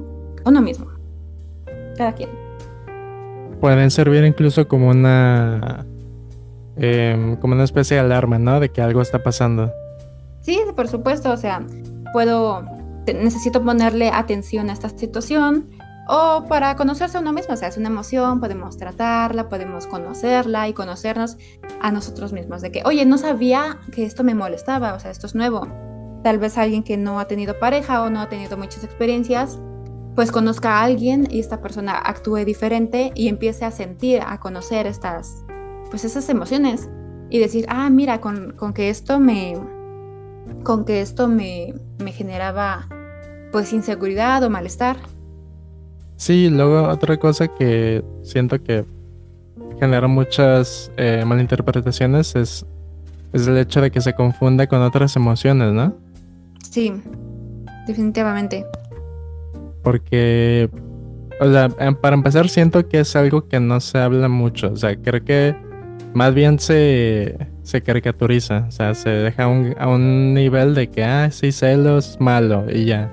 [0.44, 0.86] uno mismo,
[1.96, 2.30] cada quien.
[3.60, 5.84] Pueden servir incluso como una
[6.76, 8.58] em, como una especie de alarma, ¿no?
[8.60, 9.70] De que algo está pasando.
[10.40, 11.62] Sí, por supuesto, o sea,
[12.12, 12.64] puedo,
[13.06, 15.68] necesito ponerle atención a esta situación,
[16.08, 20.68] o para conocerse a uno mismo, o sea, es una emoción, podemos tratarla, podemos conocerla
[20.68, 21.36] y conocernos
[21.80, 25.26] a nosotros mismos, de que, oye, no sabía que esto me molestaba, o sea, esto
[25.26, 25.68] es nuevo.
[26.22, 29.58] Tal vez alguien que no ha tenido pareja o no ha tenido muchas experiencias,
[30.14, 34.86] pues conozca a alguien y esta persona actúe diferente y empiece a sentir, a conocer
[34.86, 35.44] estas,
[35.88, 36.88] pues esas emociones
[37.30, 39.54] y decir, ah, mira, con, con que esto me,
[40.64, 42.88] con que esto me, me generaba
[43.52, 44.96] pues inseguridad o malestar
[46.20, 48.84] Sí, luego otra cosa que siento que
[49.78, 52.66] genera muchas eh, malinterpretaciones es,
[53.32, 55.96] es el hecho de que se confunda con otras emociones, ¿no?
[56.70, 56.92] Sí,
[57.86, 58.64] definitivamente.
[59.82, 60.70] Porque,
[61.40, 64.76] o sea, em, para empezar siento que es algo que no se habla mucho, o
[64.76, 65.54] sea, creo que
[66.14, 71.30] más bien se, se caricaturiza, o sea, se deja a un nivel de que, ah,
[71.30, 73.10] sí, celos, malo, y ya.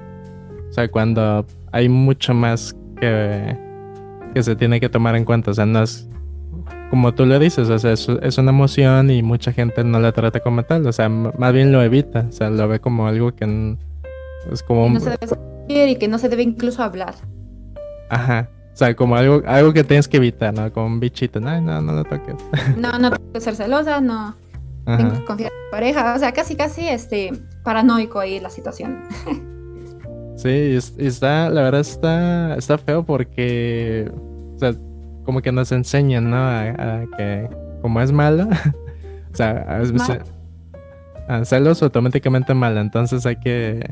[0.69, 3.57] O sea, cuando hay mucho más que,
[4.33, 5.51] que se tiene que tomar en cuenta.
[5.51, 6.07] O sea, no es
[6.89, 10.39] como tú lo dices, o sea, es, una emoción y mucha gente no la trata
[10.39, 10.85] como tal.
[10.87, 12.25] O sea, más bien lo evita.
[12.29, 13.77] O sea, lo ve como algo que
[14.51, 14.89] es como.
[14.89, 17.15] no se debe sentir y que no se debe incluso hablar.
[18.09, 18.49] Ajá.
[18.73, 20.71] O sea, como algo, algo que tienes que evitar, ¿no?
[20.71, 21.39] Como un bichito.
[21.39, 22.35] No, no, no lo toques.
[22.77, 24.35] No, no tengo que ser celosa, no.
[24.85, 26.15] Tengo que confiar en mi pareja.
[26.15, 29.03] O sea, casi, casi este paranoico ahí la situación.
[30.37, 34.09] Sí, está, la verdad está, está feo porque,
[34.55, 34.75] o sea,
[35.27, 36.37] como que nos enseñan, ¿no?
[36.37, 37.49] A, que
[37.81, 38.47] como es malo,
[39.33, 39.81] o sea,
[41.27, 43.85] a, celos automáticamente malo, entonces hay que,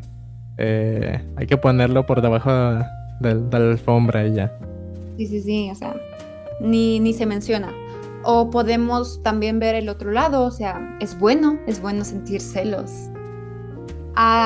[0.57, 2.49] eh, hay que ponerlo por debajo
[3.19, 4.57] de, de, la alfombra y ya.
[5.17, 5.93] Sí, sí, sí, o sea,
[6.61, 7.73] ni, ni se menciona.
[8.23, 13.09] O podemos también ver el otro lado, o sea, es bueno, es bueno sentir celos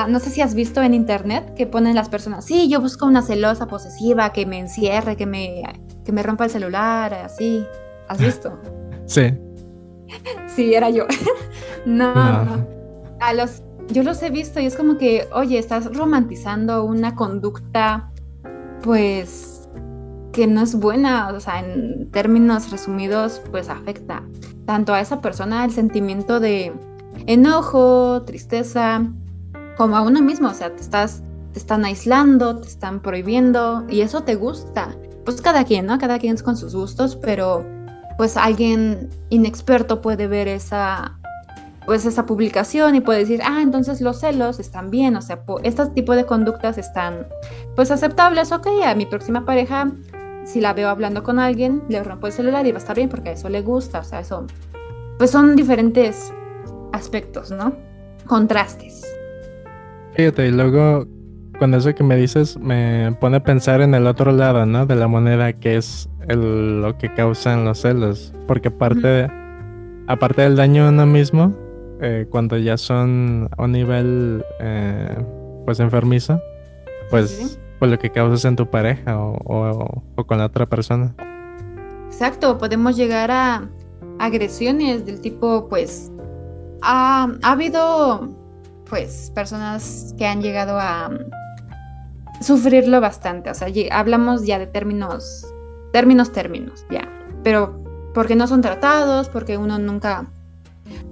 [0.08, 3.22] no sé si has visto en internet que ponen las personas, sí, yo busco una
[3.22, 5.62] celosa posesiva que me encierre, que me,
[6.10, 7.64] que me rompa el celular, así.
[8.08, 8.58] ¿Has visto?
[9.06, 9.36] Sí.
[10.46, 11.04] Sí, era yo.
[11.84, 12.66] no, no,
[13.18, 18.08] A los, yo los he visto y es como que, oye, estás romantizando una conducta,
[18.82, 19.68] pues,
[20.32, 24.22] que no es buena, o sea, en términos resumidos, pues afecta
[24.64, 26.72] tanto a esa persona el sentimiento de
[27.26, 29.04] enojo, tristeza,
[29.76, 34.02] como a uno mismo, o sea, te estás, te están aislando, te están prohibiendo y
[34.02, 34.94] eso te gusta.
[35.24, 35.98] Pues cada quien, ¿no?
[35.98, 37.64] Cada quien es con sus gustos, pero
[38.16, 41.16] pues alguien inexperto puede ver esa
[41.86, 45.86] pues esa publicación y puede decir, ah, entonces los celos están bien, o sea, este
[45.86, 47.26] tipo de conductas están
[47.74, 49.90] pues aceptables, ok, a mi próxima pareja,
[50.44, 53.08] si la veo hablando con alguien, le rompo el celular y va a estar bien
[53.08, 54.46] porque a eso le gusta, o sea, eso,
[55.18, 56.32] pues son diferentes
[56.92, 57.74] aspectos, ¿no?
[58.26, 59.02] Contrastes.
[60.14, 61.06] Fíjate, y luego
[61.60, 64.86] con eso que me dices me pone a pensar en el otro lado, ¿no?
[64.86, 68.32] De la moneda, que es el, lo que causan los celos.
[68.48, 69.30] Porque aparte,
[70.08, 71.54] aparte del daño a uno mismo,
[72.00, 75.22] eh, cuando ya son a un nivel eh,
[75.66, 76.40] pues enfermizo,
[77.10, 81.14] pues, pues lo que causas en tu pareja o, o, con la otra persona.
[82.06, 83.68] Exacto, podemos llegar a
[84.18, 86.10] agresiones del tipo, pues,
[86.80, 88.30] ha, ha habido
[88.88, 91.10] pues personas que han llegado a
[92.40, 93.50] sufrirlo bastante.
[93.50, 95.46] O sea, hablamos ya de términos,
[95.92, 97.08] términos, términos, ya.
[97.42, 97.82] Pero
[98.14, 100.26] porque no son tratados, porque uno nunca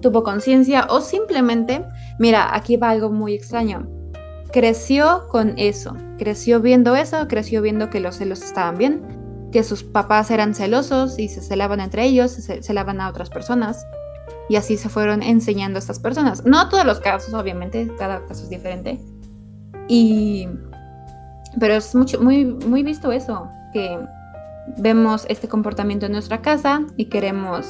[0.00, 1.84] tuvo conciencia o simplemente,
[2.18, 3.86] mira, aquí va algo muy extraño.
[4.52, 9.02] Creció con eso, creció viendo eso, creció viendo que los celos estaban bien,
[9.52, 13.86] que sus papás eran celosos y se celaban entre ellos, se celaban a otras personas
[14.48, 16.44] y así se fueron enseñando a estas personas.
[16.44, 18.98] No todos los casos, obviamente, cada caso es diferente.
[19.86, 20.48] Y
[21.58, 23.98] pero es mucho, muy, muy visto eso, que
[24.78, 27.66] vemos este comportamiento en nuestra casa y queremos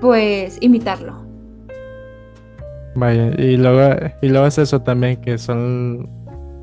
[0.00, 1.24] pues imitarlo.
[2.94, 6.08] Vaya, y luego, y luego es eso también, que son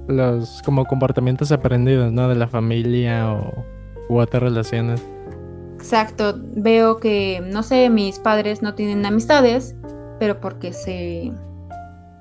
[0.07, 2.27] los como comportamientos aprendidos, ¿no?
[2.29, 3.65] De la familia o
[4.09, 5.03] u otras relaciones.
[5.77, 9.75] Exacto, veo que, no sé, mis padres no tienen amistades,
[10.19, 11.31] pero porque se,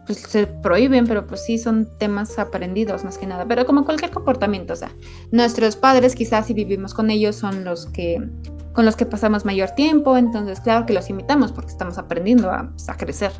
[0.08, 4.10] pues, se prohíben, pero pues sí son temas aprendidos más que nada, pero como cualquier
[4.10, 4.90] comportamiento, o sea,
[5.32, 8.26] nuestros padres quizás si vivimos con ellos son los que
[8.72, 12.70] con los que pasamos mayor tiempo, entonces claro que los imitamos porque estamos aprendiendo a,
[12.70, 13.32] pues, a crecer.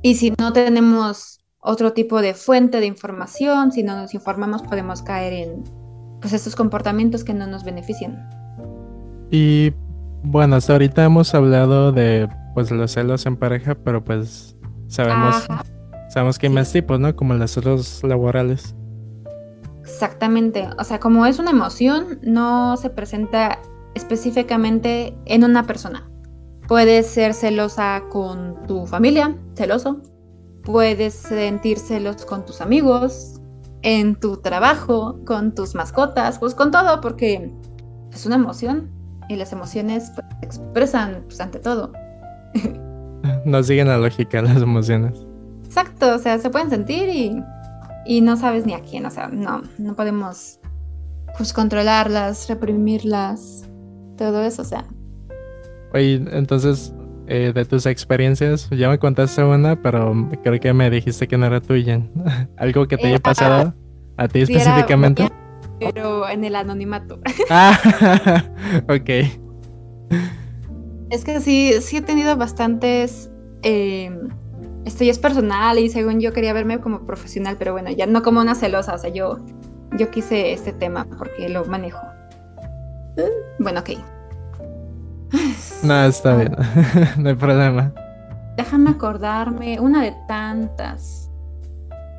[0.00, 5.02] Y si no tenemos otro tipo de fuente de información, si no nos informamos podemos
[5.02, 5.64] caer en
[6.20, 8.28] pues estos comportamientos que no nos benefician.
[9.30, 9.72] Y
[10.22, 14.51] bueno, hasta ahorita hemos hablado de pues los celos en pareja, pero pues
[14.92, 15.46] sabemos
[16.12, 17.16] sabemos que hay más tipos, ¿no?
[17.16, 18.74] Como los celos laborales.
[19.80, 23.58] Exactamente, o sea, como es una emoción, no se presenta
[23.94, 26.08] específicamente en una persona.
[26.68, 30.02] Puedes ser celosa con tu familia, celoso.
[30.64, 33.40] Puedes sentir celos con tus amigos,
[33.82, 37.50] en tu trabajo, con tus mascotas, pues con todo, porque
[38.12, 38.90] es una emoción
[39.28, 41.92] y las emociones pues, se expresan pues, ante todo.
[43.44, 45.26] no siguen la lógica las emociones.
[45.64, 47.42] Exacto, o sea, se pueden sentir y,
[48.06, 50.60] y no sabes ni a quién, o sea, no, no podemos
[51.36, 53.68] pues controlarlas, reprimirlas,
[54.18, 54.84] todo eso, o sea.
[55.94, 56.94] Oye, entonces,
[57.26, 61.46] eh, de tus experiencias, ya me contaste una, pero creo que me dijiste que no
[61.46, 62.02] era tuya.
[62.58, 63.74] ¿Algo que te haya pasado
[64.16, 65.30] a ti específicamente?
[65.78, 67.20] pero en el anonimato.
[67.50, 67.78] ah,
[68.88, 69.10] ok.
[71.12, 73.30] Es que sí, sí he tenido bastantes...
[73.62, 74.10] Eh,
[74.86, 78.22] esto ya es personal y según yo quería verme como profesional, pero bueno, ya no
[78.22, 79.38] como una celosa, o sea, yo,
[79.96, 82.00] yo quise este tema porque lo manejo.
[83.58, 83.90] Bueno, ok.
[85.82, 86.56] No, está bien.
[87.18, 87.92] no hay problema.
[88.56, 91.28] Déjame acordarme, una de tantas.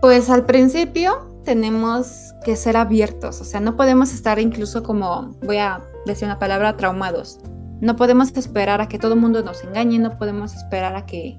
[0.02, 5.58] Pues al principio tenemos que ser abiertos, o sea, no podemos estar incluso como, voy
[5.58, 7.40] a decir una palabra, traumados.
[7.84, 11.38] No podemos esperar a que todo el mundo nos engañe, no podemos esperar a que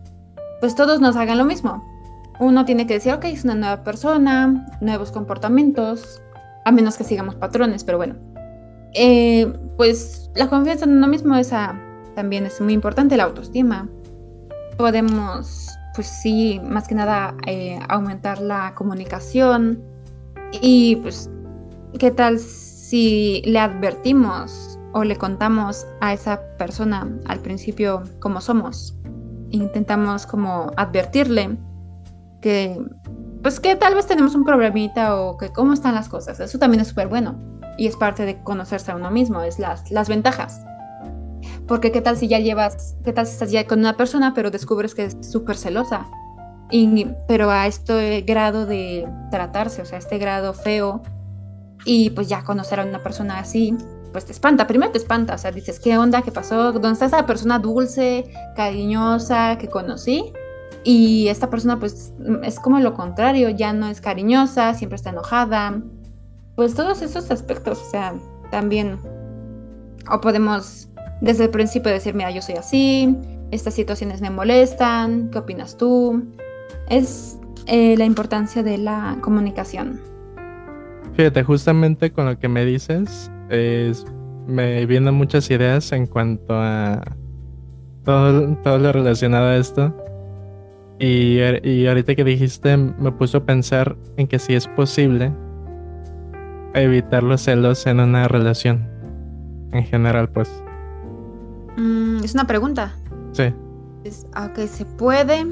[0.61, 1.83] pues todos nos hagan lo mismo.
[2.39, 6.23] Uno tiene que decir, ok, es una nueva persona, nuevos comportamientos,
[6.67, 8.17] a menos que sigamos patrones, pero bueno,
[8.93, 11.81] eh, pues la confianza en uno mismo esa
[12.15, 13.89] también es muy importante, la autoestima.
[14.77, 19.83] Podemos, pues sí, más que nada eh, aumentar la comunicación
[20.61, 21.31] y pues,
[21.99, 28.97] ¿qué tal si le advertimos o le contamos a esa persona al principio cómo somos?
[29.51, 31.59] Intentamos como advertirle
[32.41, 32.81] que,
[33.43, 36.39] pues que tal vez tenemos un problemita o que cómo están las cosas.
[36.39, 37.35] Eso también es súper bueno
[37.77, 40.65] y es parte de conocerse a uno mismo, es las, las ventajas.
[41.67, 44.51] Porque qué tal si ya llevas, qué tal si estás ya con una persona pero
[44.51, 46.07] descubres que es súper celosa,
[46.71, 51.03] y, pero a este grado de tratarse, o sea, este grado feo,
[51.85, 53.77] y pues ya conocer a una persona así,
[54.15, 56.23] pues te espanta, primero te espanta, o sea, dices, ¿qué onda?
[56.23, 56.71] ¿Qué pasó?
[56.71, 58.25] ¿Dónde está esa persona dulce,
[58.55, 60.33] cariñosa que conocí?
[60.85, 65.83] Y esta persona pues es como lo contrario, ya no es cariñosa, siempre está enojada,
[66.55, 68.15] pues todos esos aspectos, o sea,
[68.53, 69.01] también,
[70.09, 70.89] o podemos
[71.21, 73.17] desde el principio decir, mira, yo soy así,
[73.51, 76.23] estas situaciones me molestan, ¿qué opinas tú?
[76.89, 80.01] Es eh, la importancia de la comunicación.
[81.15, 83.33] Fíjate, justamente con lo que me dices,
[84.47, 87.03] me vienen muchas ideas en cuanto a
[88.05, 89.95] todo, todo lo relacionado a esto.
[90.99, 95.33] Y, y ahorita que dijiste, me puso a pensar en que si es posible
[96.75, 98.87] evitar los celos en una relación.
[99.73, 100.51] En general, pues.
[101.77, 102.95] Mm, es una pregunta.
[103.33, 103.53] Sí.
[104.05, 105.47] Es, que se puede.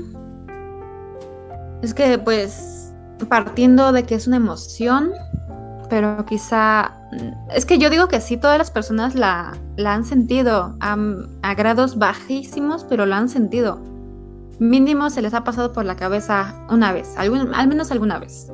[1.83, 2.95] Es que, pues,
[3.29, 5.13] partiendo de que es una emoción,
[5.89, 6.99] pero quizá.
[7.55, 11.99] Es que yo digo que sí, todas las personas la, la han sentido a, grados
[11.99, 13.79] bajísimos, pero lo han sentido.
[14.59, 18.51] Mínimo se les ha pasado por la cabeza una vez, al menos alguna vez.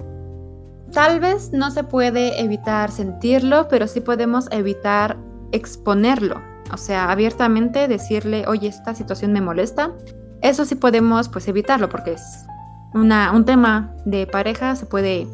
[0.92, 5.16] Tal vez no se puede evitar sentirlo, pero sí podemos evitar
[5.52, 6.40] exponerlo.
[6.72, 9.92] O sea, abiertamente decirle, oye, esta situación me molesta.
[10.40, 12.46] Eso sí podemos pues evitarlo porque es
[12.94, 15.26] una, un tema de pareja, se puede...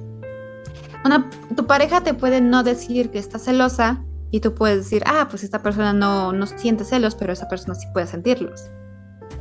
[1.04, 5.26] Una, tu pareja te puede no decir que está celosa y tú puedes decir, ah,
[5.30, 8.70] pues esta persona no, no siente celos, pero esa persona sí puede sentirlos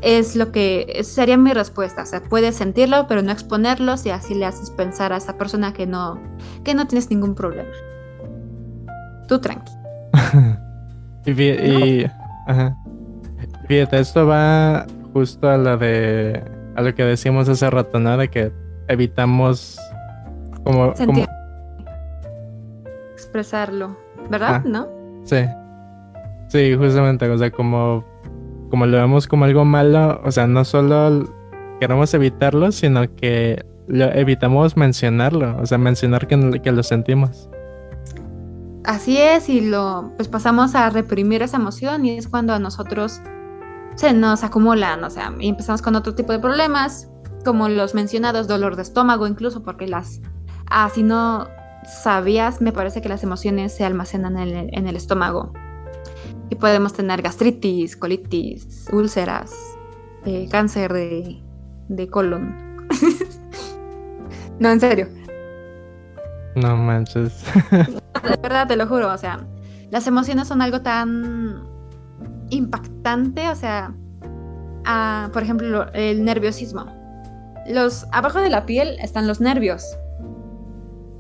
[0.04, 2.04] es lo que sería mi respuesta.
[2.04, 5.74] O sea, puedes sentirlo, pero no exponerlo y así le haces pensar a esa persona
[5.74, 6.22] que no,
[6.64, 7.70] que no tienes ningún problema.
[9.28, 9.72] Tú tranqui.
[11.26, 12.06] y,
[13.68, 16.44] Fíjate, esto va justo a lo de
[16.76, 18.18] a lo que decíamos hace rato, ¿no?
[18.18, 18.52] De que
[18.90, 19.80] evitamos
[20.64, 20.94] como,
[23.34, 23.98] expresarlo,
[24.30, 24.62] ¿verdad?
[24.64, 24.88] Ah, ¿No?
[25.24, 25.38] Sí.
[26.50, 28.06] Sí, justamente, o sea, como
[28.70, 31.32] como lo vemos como algo malo, o sea, no solo
[31.80, 37.50] queremos evitarlo, sino que lo evitamos mencionarlo, o sea, mencionar que, que lo sentimos.
[38.84, 43.22] Así es, y lo pues pasamos a reprimir esa emoción y es cuando a nosotros
[43.96, 47.10] se nos acumulan, o sea, y empezamos con otro tipo de problemas,
[47.46, 50.20] como los mencionados, dolor de estómago incluso, porque las,
[50.68, 51.48] ah, si no
[51.86, 55.54] sabías, me parece que las emociones se almacenan en el, en el estómago
[56.50, 59.52] y podemos tener gastritis, colitis, úlceras,
[60.26, 61.42] eh, cáncer de,
[61.88, 62.88] de colon.
[64.60, 65.08] no, en serio.
[66.56, 67.44] No manches.
[67.72, 69.12] de verdad, te lo juro.
[69.12, 69.46] O sea,
[69.90, 71.64] las emociones son algo tan
[72.50, 73.50] impactante.
[73.50, 73.94] O sea,
[75.34, 76.86] por ejemplo, el nerviosismo.
[77.68, 79.98] Los, abajo de la piel están los nervios.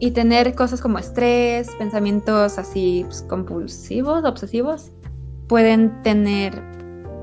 [0.03, 4.91] Y tener cosas como estrés, pensamientos así pues, compulsivos, obsesivos,
[5.47, 6.61] pueden tener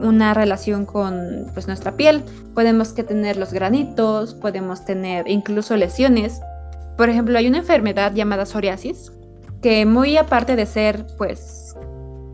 [0.01, 2.25] una relación con pues, nuestra piel.
[2.55, 6.41] Podemos que tener los granitos, podemos tener incluso lesiones.
[6.97, 9.13] Por ejemplo, hay una enfermedad llamada psoriasis
[9.61, 11.77] que muy aparte de ser pues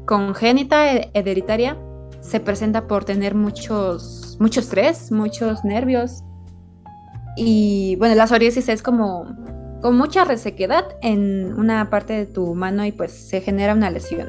[0.05, 1.77] congénita, hereditaria,
[2.21, 6.23] se presenta por tener muchos, mucho estrés, muchos nervios.
[7.37, 9.57] Y bueno, la psoriasis es como
[9.87, 14.27] con mucha resequedad en una parte de tu mano y pues se genera una lesión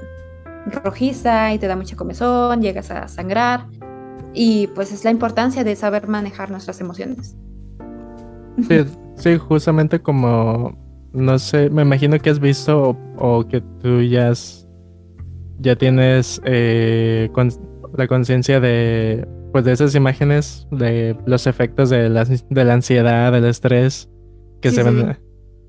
[0.67, 3.65] rojiza y te da mucha comezón, llegas a sangrar
[4.35, 7.35] y pues es la importancia de saber manejar nuestras emociones.
[9.15, 10.77] Sí, justamente como,
[11.11, 14.31] no sé, me imagino que has visto o, que tú ya,
[15.57, 17.31] ya tienes eh,
[17.97, 23.31] la conciencia de, pues de esas imágenes, de los efectos de la, de la ansiedad,
[23.31, 24.07] del estrés
[24.61, 25.17] que se ven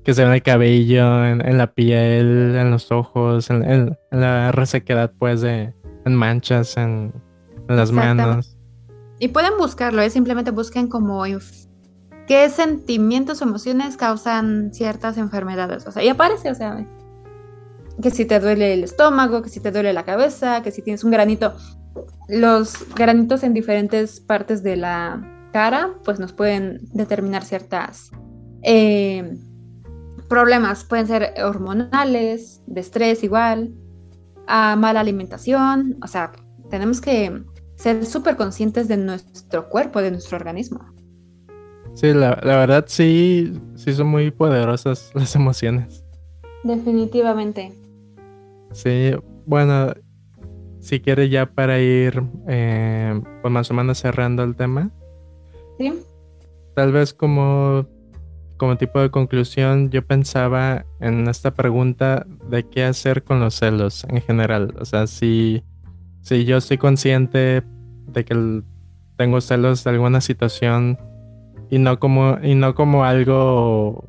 [0.03, 5.11] que se ve en el cabello, en, la piel, en los ojos, en, la resequedad,
[5.17, 5.73] pues, de,
[6.05, 7.13] en manchas, en,
[7.67, 8.57] las manos.
[9.19, 10.09] Y pueden buscarlo, ¿eh?
[10.09, 11.23] simplemente busquen como
[12.27, 15.85] qué sentimientos o emociones causan ciertas enfermedades.
[15.85, 16.85] O sea, y aparece, o sea,
[18.01, 21.03] que si te duele el estómago, que si te duele la cabeza, que si tienes
[21.03, 21.53] un granito.
[22.27, 25.21] Los granitos en diferentes partes de la
[25.51, 28.11] cara, pues nos pueden determinar ciertas
[28.61, 29.35] eh,
[30.29, 33.73] problemas pueden ser hormonales, de estrés igual,
[34.47, 36.31] a mala alimentación, o sea,
[36.69, 37.43] tenemos que
[37.75, 40.85] ser súper conscientes de nuestro cuerpo, de nuestro organismo.
[41.93, 46.05] Sí, la, verdad sí, sí son muy poderosas las emociones.
[46.63, 47.73] Definitivamente.
[48.71, 49.11] Sí,
[49.45, 49.93] bueno,
[50.79, 54.91] si quieres ya para ir eh, pues más o menos cerrando el tema.
[55.77, 55.93] Sí.
[56.75, 57.87] Tal vez como
[58.59, 64.05] como tipo de conclusión, yo pensaba en esta pregunta de qué hacer con los celos
[64.07, 64.75] en general.
[64.79, 65.63] O sea, si,
[66.21, 67.63] si yo estoy consciente
[68.05, 68.61] de que
[69.15, 70.99] tengo celos de alguna situación
[71.71, 74.03] y no como, y no como algo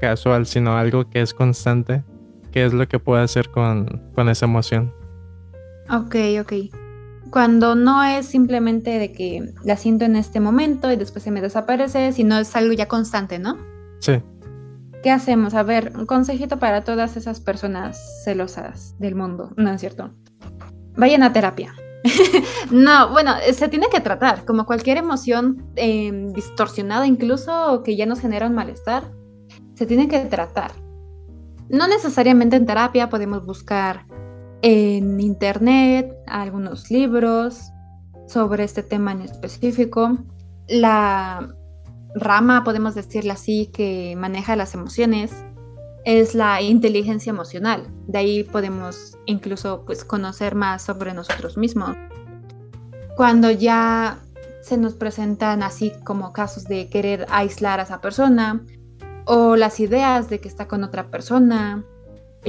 [0.00, 2.04] casual, sino algo que es constante,
[2.52, 4.92] ¿qué es lo que puedo hacer con, con esa emoción?
[5.90, 6.52] Ok, ok.
[7.30, 11.40] Cuando no es simplemente de que la siento en este momento y después se me
[11.40, 13.73] desaparece, sino es algo ya constante, ¿no?
[14.00, 14.22] Sí.
[15.02, 15.54] ¿Qué hacemos?
[15.54, 20.10] A ver, un consejito para todas esas personas celosas del mundo, ¿no es cierto?
[20.96, 21.74] Vayan a terapia.
[22.70, 28.20] no, bueno, se tiene que tratar, como cualquier emoción em, distorsionada incluso que ya nos
[28.20, 29.10] genera un malestar,
[29.74, 30.72] se tiene que tratar.
[31.68, 34.06] No necesariamente en terapia, podemos buscar
[34.62, 37.70] en internet algunos libros
[38.26, 40.16] sobre este tema en específico.
[40.68, 41.54] La
[42.14, 45.32] rama, podemos decirle así, que maneja las emociones
[46.04, 47.88] es la inteligencia emocional.
[48.06, 51.96] De ahí podemos incluso pues, conocer más sobre nosotros mismos.
[53.16, 54.18] Cuando ya
[54.62, 58.64] se nos presentan así como casos de querer aislar a esa persona
[59.26, 61.84] o las ideas de que está con otra persona,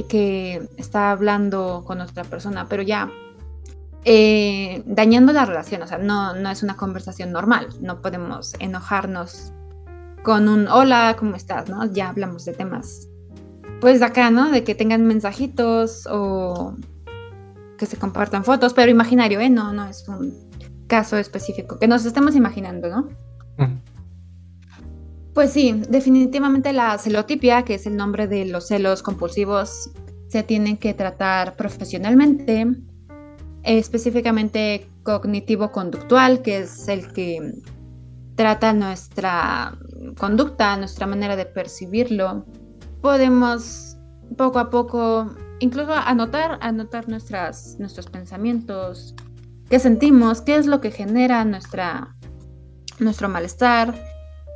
[0.08, 3.10] que está hablando con otra persona, pero ya
[4.08, 9.52] eh, dañando la relación, o sea, no, no es una conversación normal, no podemos enojarnos
[10.22, 11.68] con un hola, ¿cómo estás?
[11.68, 11.84] ¿no?
[11.92, 13.08] Ya hablamos de temas,
[13.80, 14.52] pues de acá, ¿no?
[14.52, 16.76] De que tengan mensajitos o
[17.76, 19.50] que se compartan fotos, pero imaginario, ¿eh?
[19.50, 20.32] No, no es un
[20.86, 23.08] caso específico, que nos estemos imaginando, ¿no?
[25.34, 29.90] Pues sí, definitivamente la celotipia, que es el nombre de los celos compulsivos,
[30.28, 32.68] se tienen que tratar profesionalmente.
[33.66, 37.52] Específicamente cognitivo-conductual, que es el que
[38.36, 39.76] trata nuestra
[40.18, 42.46] conducta, nuestra manera de percibirlo.
[43.02, 43.96] Podemos
[44.36, 49.14] poco a poco incluso anotar, anotar nuestras, nuestros pensamientos,
[49.68, 52.14] qué sentimos, qué es lo que genera nuestra,
[53.00, 53.94] nuestro malestar.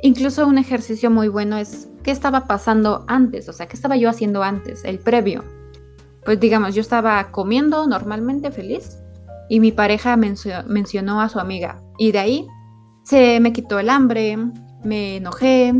[0.03, 4.09] Incluso un ejercicio muy bueno es qué estaba pasando antes, o sea, qué estaba yo
[4.09, 5.43] haciendo antes, el previo.
[6.23, 9.00] Pues digamos, yo estaba comiendo normalmente feliz
[9.51, 12.47] y mi pareja mencionó a su amiga y de ahí
[13.03, 14.37] se me quitó el hambre,
[14.85, 15.73] me enojé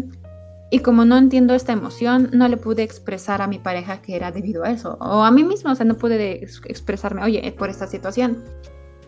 [0.70, 4.30] y como no entiendo esta emoción, no le pude expresar a mi pareja que era
[4.30, 7.88] debido a eso o a mí misma, o sea, no pude expresarme, oye, por esta
[7.88, 8.44] situación.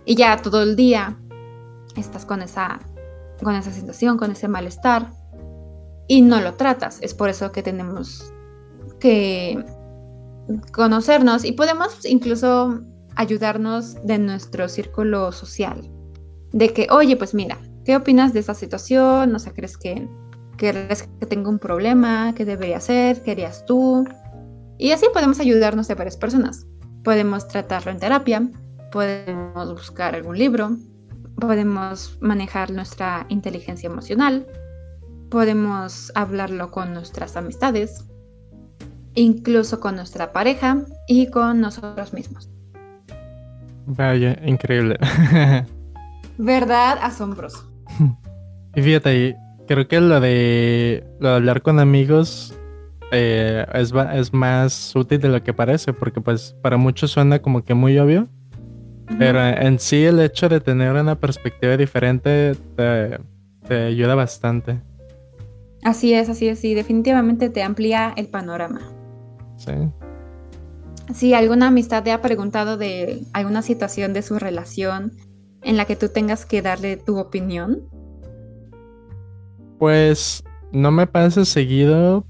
[0.05, 1.17] Y ya todo el día
[1.97, 2.79] estás con esa
[3.43, 5.11] con esa sensación, con ese malestar
[6.07, 6.99] y no lo tratas.
[7.01, 8.31] Es por eso que tenemos
[9.01, 9.61] que
[10.71, 12.81] conocernos y podemos incluso
[13.15, 15.89] ayudarnos de nuestro círculo social.
[16.51, 19.35] De que, oye, pues mira, ¿qué opinas de esta situación?
[19.35, 20.07] O sea, ¿crees que,
[20.57, 22.33] crees que tengo un problema?
[22.35, 23.21] ¿Qué debería hacer?
[23.23, 24.05] ¿Qué harías tú?
[24.77, 26.65] Y así podemos ayudarnos de varias personas.
[27.03, 28.49] Podemos tratarlo en terapia,
[28.91, 30.77] podemos buscar algún libro,
[31.39, 34.47] podemos manejar nuestra inteligencia emocional,
[35.29, 38.05] podemos hablarlo con nuestras amistades,
[39.15, 42.52] incluso con nuestra pareja y con nosotros mismos.
[43.85, 44.97] Vaya, increíble.
[46.37, 46.99] ¿Verdad?
[47.01, 47.71] Asombroso.
[48.75, 52.57] Y fíjate, creo que lo de, lo de hablar con amigos
[53.11, 57.63] eh, es, es más útil de lo que parece, porque pues para muchos suena como
[57.63, 58.27] que muy obvio,
[59.19, 63.19] pero en sí el hecho de tener una perspectiva diferente te,
[63.67, 64.81] te ayuda bastante.
[65.83, 68.81] Así es, así es, sí, definitivamente te amplía el panorama.
[69.57, 69.73] Sí.
[71.13, 75.11] Si alguna amistad te ha preguntado de alguna situación de su relación
[75.61, 77.81] en la que tú tengas que darle tu opinión.
[79.79, 82.25] Pues no me pasa seguido,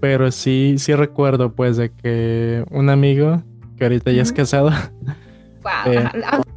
[0.00, 3.42] pero sí, sí recuerdo pues de que un amigo
[3.76, 4.70] que ahorita ya es casado.
[5.62, 6.08] Wow, eh,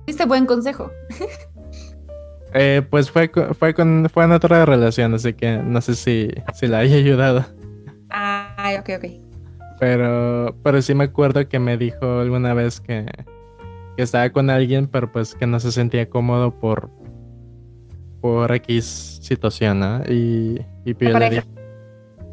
[0.08, 0.92] diste buen consejo.
[2.58, 6.68] Eh, pues fue, fue, con, fue en otra relación, así que no sé si, si
[6.68, 7.46] la haya ayudado.
[8.10, 9.25] Ah, ok, ok.
[9.80, 13.06] Pero, pero sí me acuerdo que me dijo alguna vez que,
[13.98, 16.90] que estaba con alguien, pero pues que no se sentía cómodo por,
[18.22, 20.02] por X situación, ¿no?
[20.08, 21.44] Y, y yo le dije,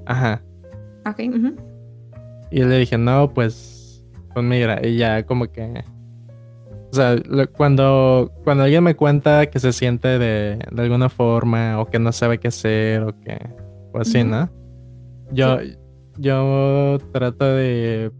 [0.07, 0.43] ajá.
[1.07, 1.19] Ok.
[2.51, 5.83] Y yo le dije, no, pues, pues mira, y ya como que
[6.93, 7.17] o sea,
[7.57, 12.37] cuando, cuando alguien me cuenta que se siente de, alguna forma o que no sabe
[12.37, 13.39] qué hacer o que
[13.95, 14.51] o así, ¿no?
[15.31, 15.57] Yo,
[16.23, 18.11] yo trato de,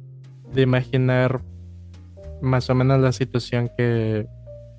[0.53, 1.41] de imaginar
[2.41, 4.27] más o menos la situación que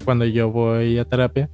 [0.03, 1.49] cuando yo voy a terapia,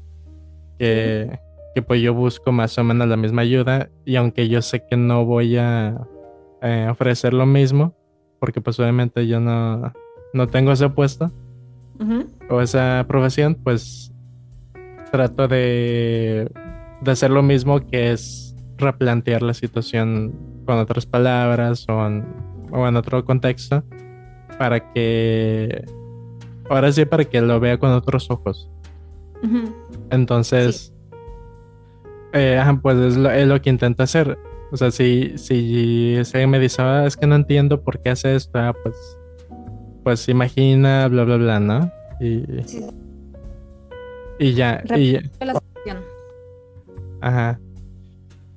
[0.80, 1.40] que,
[1.76, 4.98] que pues yo busco más o menos la misma ayuda y aunque yo sé que
[4.98, 6.08] no voy a
[6.62, 7.96] eh, ofrecer lo mismo,
[8.40, 9.94] porque pues obviamente yo no,
[10.34, 11.32] no tengo ese puesto,
[12.50, 14.14] o esa profesión, pues
[15.12, 16.50] trato de,
[17.02, 20.34] de hacer lo mismo que es replantear la situación
[20.70, 22.24] con otras palabras o en,
[22.72, 23.84] o en otro contexto
[24.60, 25.84] para que
[26.70, 28.70] ahora sí para que lo vea con otros ojos
[30.12, 30.94] entonces
[32.34, 34.38] eh, pues es lo, es lo, que intento hacer
[34.72, 38.36] o sea si, si, si me dice ah, es que no entiendo por qué hace
[38.36, 38.96] esto ah, pues
[40.04, 41.92] pues imagina, bla, bla, bla, ¿no?
[42.20, 42.44] Y,
[44.40, 44.84] y ya.
[44.96, 45.18] Y,
[47.22, 47.60] ajá.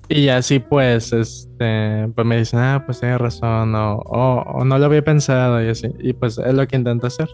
[0.09, 4.87] Y así pues, este, pues me dicen, ah, pues tienes razón, o, o, no lo
[4.87, 5.89] había pensado y así.
[6.01, 7.29] Y pues es lo que intento hacer.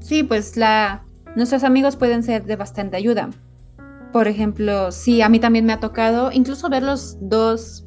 [0.00, 1.04] Sí, pues la,
[1.36, 3.30] nuestros amigos pueden ser de bastante ayuda.
[4.12, 7.86] Por ejemplo, sí, a mí también me ha tocado incluso ver los dos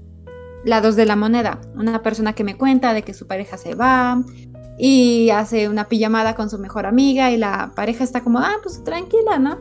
[0.66, 1.62] lados de la moneda.
[1.76, 4.24] Una persona que me cuenta de que su pareja se va,
[4.78, 8.84] y hace una pijamada con su mejor amiga y la pareja está como, ah, pues
[8.84, 9.58] tranquila, ¿no?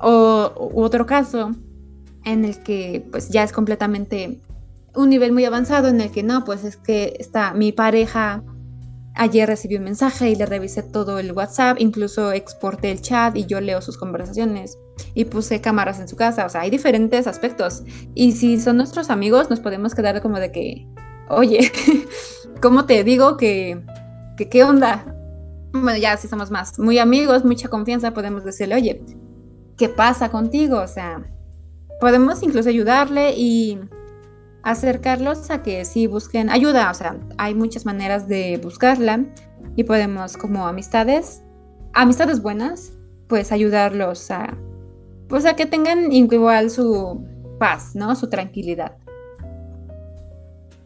[0.00, 1.52] O otro caso
[2.26, 4.38] en el que pues ya es completamente
[4.94, 8.42] un nivel muy avanzado en el que no, pues es que está mi pareja
[9.14, 13.46] ayer recibió un mensaje y le revisé todo el WhatsApp, incluso exporté el chat y
[13.46, 14.76] yo leo sus conversaciones
[15.14, 17.82] y puse cámaras en su casa, o sea, hay diferentes aspectos.
[18.14, 20.86] Y si son nuestros amigos, nos podemos quedar como de que,
[21.30, 21.72] oye,
[22.60, 23.80] ¿cómo te digo que
[24.44, 25.04] ¿qué onda?
[25.72, 29.02] Bueno, ya si somos más muy amigos, mucha confianza, podemos decirle, oye,
[29.78, 30.78] ¿qué pasa contigo?
[30.80, 31.24] O sea,
[32.00, 33.78] podemos incluso ayudarle y
[34.62, 36.90] acercarlos a que sí busquen ayuda.
[36.90, 39.24] O sea, hay muchas maneras de buscarla
[39.76, 41.42] y podemos como amistades
[41.96, 42.92] amistades buenas,
[43.26, 44.56] pues ayudarlos a,
[45.28, 47.24] pues a que tengan igual su
[47.58, 48.14] paz, ¿no?
[48.14, 48.96] Su tranquilidad.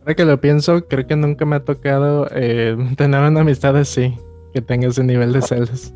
[0.01, 4.17] Ahora que lo pienso, creo que nunca me ha tocado eh, tener una amistad así,
[4.55, 5.93] que tenga ese nivel de celos.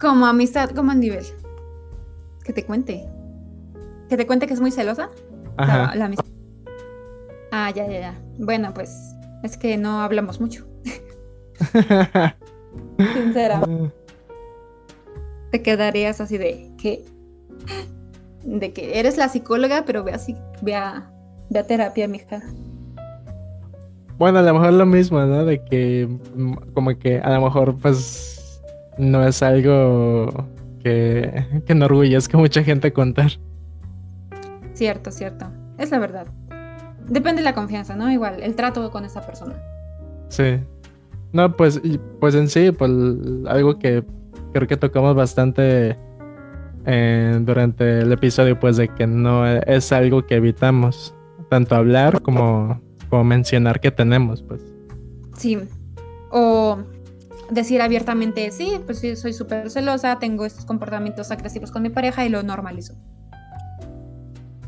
[0.00, 1.24] Como amistad, como nivel.
[2.44, 3.06] Que te cuente.
[4.14, 5.10] Que te cuente que es muy celosa.
[5.56, 5.92] Ajá.
[5.96, 6.08] La.
[7.50, 8.22] Ah, ya, ya, ya.
[8.38, 9.12] Bueno, pues
[9.42, 10.64] es que no hablamos mucho.
[13.12, 13.92] Sinceramente.
[15.50, 17.04] Te quedarías así de que.
[18.44, 21.10] De que eres la psicóloga, pero ve así, ve a,
[21.50, 22.40] ve a terapia, mija.
[24.16, 25.44] Bueno, a lo mejor lo mismo, ¿no?
[25.44, 26.06] De que
[26.36, 28.62] mm, como que a lo mejor pues
[28.96, 30.28] no es algo
[30.84, 33.32] que, que enorgullezca mucha gente contar.
[34.74, 35.46] Cierto, cierto.
[35.78, 36.26] Es la verdad.
[37.08, 38.10] Depende de la confianza, ¿no?
[38.10, 39.54] Igual, el trato con esa persona.
[40.28, 40.60] Sí.
[41.32, 41.80] No, pues,
[42.20, 42.90] pues en sí, pues
[43.46, 44.04] algo que
[44.52, 45.98] creo que tocamos bastante
[46.86, 51.14] eh, durante el episodio, pues de que no es algo que evitamos,
[51.50, 54.62] tanto hablar como, como mencionar que tenemos, pues.
[55.36, 55.58] Sí.
[56.30, 56.78] O
[57.50, 62.24] decir abiertamente, sí, pues sí, soy súper celosa, tengo estos comportamientos agresivos con mi pareja
[62.24, 62.94] y lo normalizo.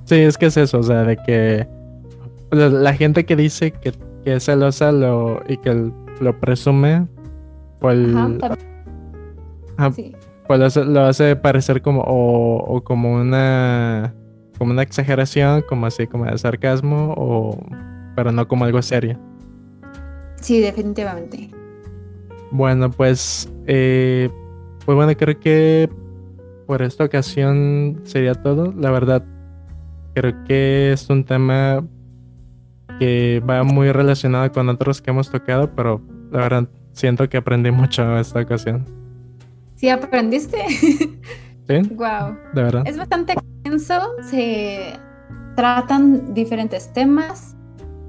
[0.06, 1.68] Sí, es que es eso, o sea, de que
[2.52, 3.92] la gente que dice que,
[4.24, 5.90] es celosa lo, y que
[6.20, 7.06] lo presume,
[7.80, 7.98] pues,
[10.46, 14.14] pues lo, hace, parecer como o, como una
[14.58, 17.58] como una exageración, como así como de sarcasmo, o
[18.14, 19.18] pero no como algo serio.
[20.40, 21.50] Sí, definitivamente.
[22.52, 24.30] Bueno, pues, eh,
[24.84, 25.90] pues bueno, creo que
[26.66, 28.72] por esta ocasión sería todo.
[28.72, 29.24] La verdad,
[30.16, 31.86] creo que es un tema
[32.98, 36.00] que va muy relacionado con otros que hemos tocado, pero
[36.30, 38.86] la verdad siento que aprendí mucho esta ocasión.
[39.74, 40.56] ¿Sí aprendiste?
[41.68, 41.82] Sí.
[41.96, 42.38] Wow.
[42.54, 42.84] De verdad.
[42.86, 44.98] Es bastante extenso, se
[45.56, 47.56] tratan diferentes temas.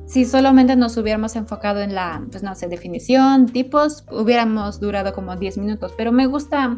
[0.06, 5.36] Si solamente nos hubiéramos enfocado en la, pues no sé, definición, tipos, hubiéramos durado como
[5.36, 6.78] 10 minutos, pero me gusta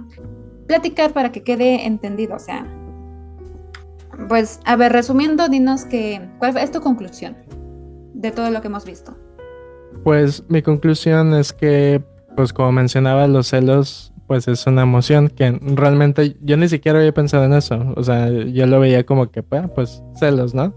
[0.67, 2.65] platicar para que quede entendido, o sea,
[4.27, 7.35] pues, a ver, resumiendo, dinos que, ¿cuál es tu conclusión?
[8.19, 9.15] de todo lo que hemos visto?
[10.03, 12.03] Pues mi conclusión es que,
[12.35, 17.13] pues como mencionaba, los celos, pues es una emoción que realmente yo ni siquiera había
[17.13, 17.93] pensado en eso.
[17.95, 20.73] O sea, yo lo veía como que, pues celos, ¿no?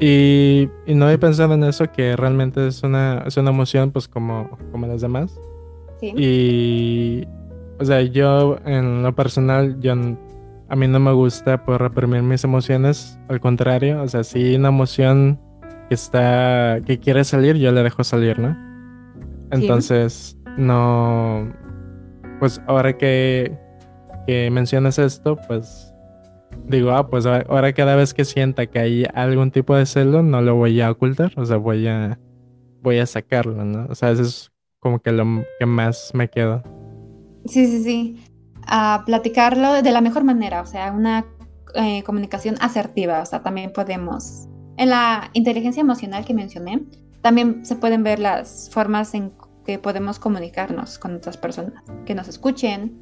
[0.00, 4.58] y, no había pensado en eso, que realmente es una, es una emoción, pues como,
[4.72, 5.38] como las demás.
[6.00, 6.12] Sí.
[6.16, 7.28] Y,
[7.78, 9.94] o sea, yo en lo personal, yo
[10.74, 14.70] a mí no me gusta por reprimir mis emociones, al contrario, o sea, si una
[14.70, 15.40] emoción
[15.88, 18.56] que está, que quiere salir, yo le dejo salir, ¿no?
[19.52, 21.48] Entonces, no,
[22.40, 23.56] pues ahora que,
[24.26, 25.94] que mencionas esto, pues
[26.66, 30.42] digo, ah, pues ahora cada vez que sienta que hay algún tipo de celo, no
[30.42, 32.18] lo voy a ocultar, o sea, voy a,
[32.82, 33.86] voy a sacarlo, ¿no?
[33.88, 34.50] O sea, eso es
[34.80, 35.24] como que lo
[35.60, 36.64] que más me queda.
[37.46, 38.23] Sí, sí, sí.
[38.66, 41.26] A platicarlo de la mejor manera, o sea, una
[41.74, 46.84] eh, comunicación asertiva, o sea, también podemos en la inteligencia emocional que mencioné,
[47.20, 49.32] también se pueden ver las formas en
[49.64, 53.00] que podemos comunicarnos con otras personas, que nos escuchen,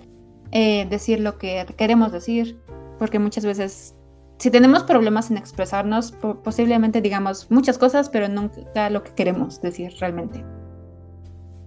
[0.53, 2.61] eh, decir lo que queremos decir,
[2.99, 3.95] porque muchas veces
[4.43, 9.93] si tenemos problemas en expresarnos, posiblemente digamos muchas cosas, pero nunca lo que queremos decir
[10.01, 10.45] realmente.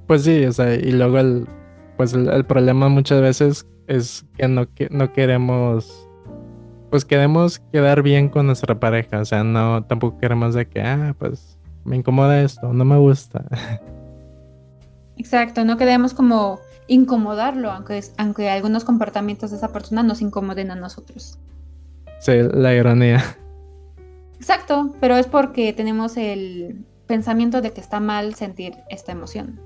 [0.07, 1.47] Pues sí, o sea, y luego el,
[1.95, 6.05] pues el, problema muchas veces es que no, que no queremos
[6.89, 11.13] pues queremos quedar bien con nuestra pareja, o sea, no, tampoco queremos de que, ah,
[11.19, 13.43] pues me incomoda esto, no me gusta.
[15.17, 20.75] Exacto, no queremos como incomodarlo, aunque, aunque algunos comportamientos de esa persona nos incomoden a
[20.75, 21.37] nosotros.
[22.19, 23.23] Sí, la ironía.
[24.35, 29.59] Exacto, pero es porque tenemos el pensamiento de que está mal sentir esta emoción.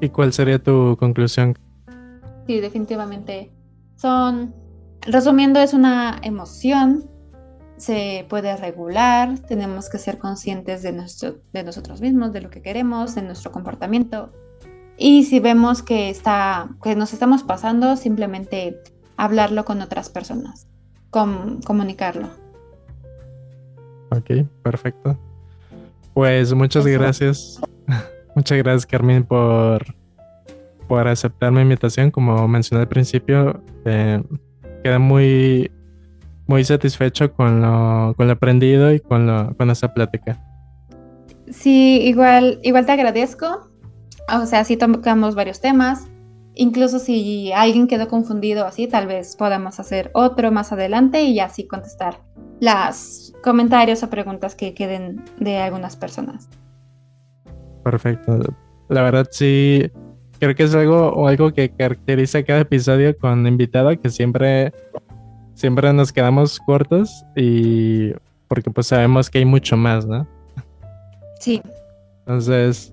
[0.00, 1.56] ¿Y cuál sería tu conclusión?
[2.48, 3.52] Sí, definitivamente.
[3.94, 4.52] Son
[5.02, 7.08] Resumiendo, es una emoción,
[7.76, 12.60] se puede regular, tenemos que ser conscientes de, nuestro, de nosotros mismos, de lo que
[12.60, 14.32] queremos, de nuestro comportamiento.
[14.98, 18.82] Y si vemos que, está, que nos estamos pasando, simplemente
[19.16, 20.66] hablarlo con otras personas,
[21.10, 22.28] comunicarlo.
[24.10, 25.16] Ok, perfecto.
[26.12, 27.60] Pues muchas gracias.
[28.34, 29.94] muchas gracias, Carmen, por,
[30.88, 32.10] por aceptar mi invitación.
[32.10, 34.22] Como mencioné al principio, eh,
[34.82, 35.70] quedé muy,
[36.46, 40.40] muy satisfecho con lo, con lo aprendido y con, lo, con esta plática.
[41.50, 43.70] Sí, igual, igual te agradezco.
[44.32, 46.08] O sea, sí tocamos varios temas.
[46.54, 51.68] Incluso si alguien quedó confundido así, tal vez podamos hacer otro más adelante y así
[51.68, 52.20] contestar
[52.60, 56.48] los comentarios o preguntas que queden de algunas personas.
[57.84, 58.40] Perfecto.
[58.88, 59.90] La verdad sí,
[60.38, 64.72] creo que es algo o algo que caracteriza cada episodio con invitado que siempre
[65.54, 68.12] siempre nos quedamos cortos y
[68.46, 70.26] porque pues sabemos que hay mucho más, ¿no?
[71.40, 71.60] Sí.
[72.20, 72.92] Entonces,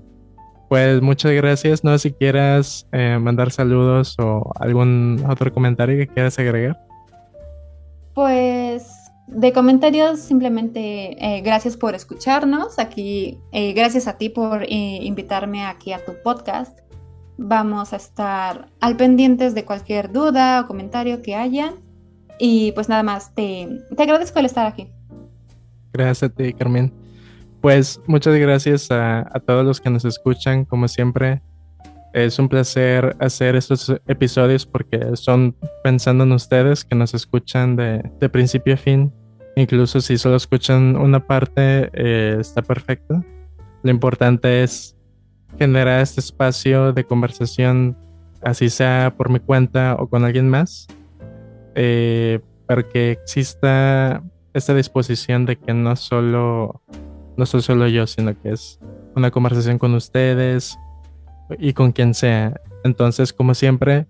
[0.69, 1.83] pues muchas gracias.
[1.83, 6.79] No sé si quieras eh, mandar saludos o algún otro comentario que quieras agregar.
[8.13, 8.91] Pues
[9.27, 12.79] de comentarios, simplemente eh, gracias por escucharnos.
[12.79, 16.79] Aquí, eh, gracias a ti por invitarme aquí a tu podcast.
[17.37, 21.73] Vamos a estar al pendientes de cualquier duda o comentario que haya.
[22.39, 24.89] Y pues nada más, te, te agradezco el estar aquí.
[25.93, 26.91] Gracias a ti, Carmen.
[27.61, 31.41] Pues muchas gracias a, todos los que nos escuchan, como siempre.
[32.13, 38.29] Es un placer hacer estos episodios porque son pensando en ustedes que nos escuchan de,
[38.29, 39.11] principio a fin.
[39.55, 43.23] Incluso si solo escuchan una parte, eh, está perfecto.
[43.81, 44.94] Lo importante es
[45.57, 47.97] generar este espacio de conversación,
[48.43, 50.87] así sea por mi cuenta o con alguien más,
[51.75, 56.81] eh, para que exista esta disposición de que no solo
[57.37, 58.79] no soy solo yo, sino que es
[59.15, 60.77] una conversación con ustedes
[61.59, 62.59] y con quien sea.
[62.83, 64.07] Entonces, como siempre,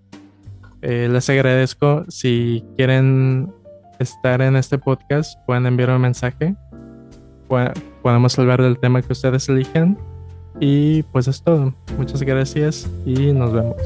[0.82, 2.04] eh, les agradezco.
[2.08, 3.52] Si quieren
[3.98, 6.54] estar en este podcast, pueden enviar un mensaje.
[8.02, 9.98] Podemos hablar del tema que ustedes eligen.
[10.60, 11.74] Y pues es todo.
[11.98, 13.76] Muchas gracias y nos vemos.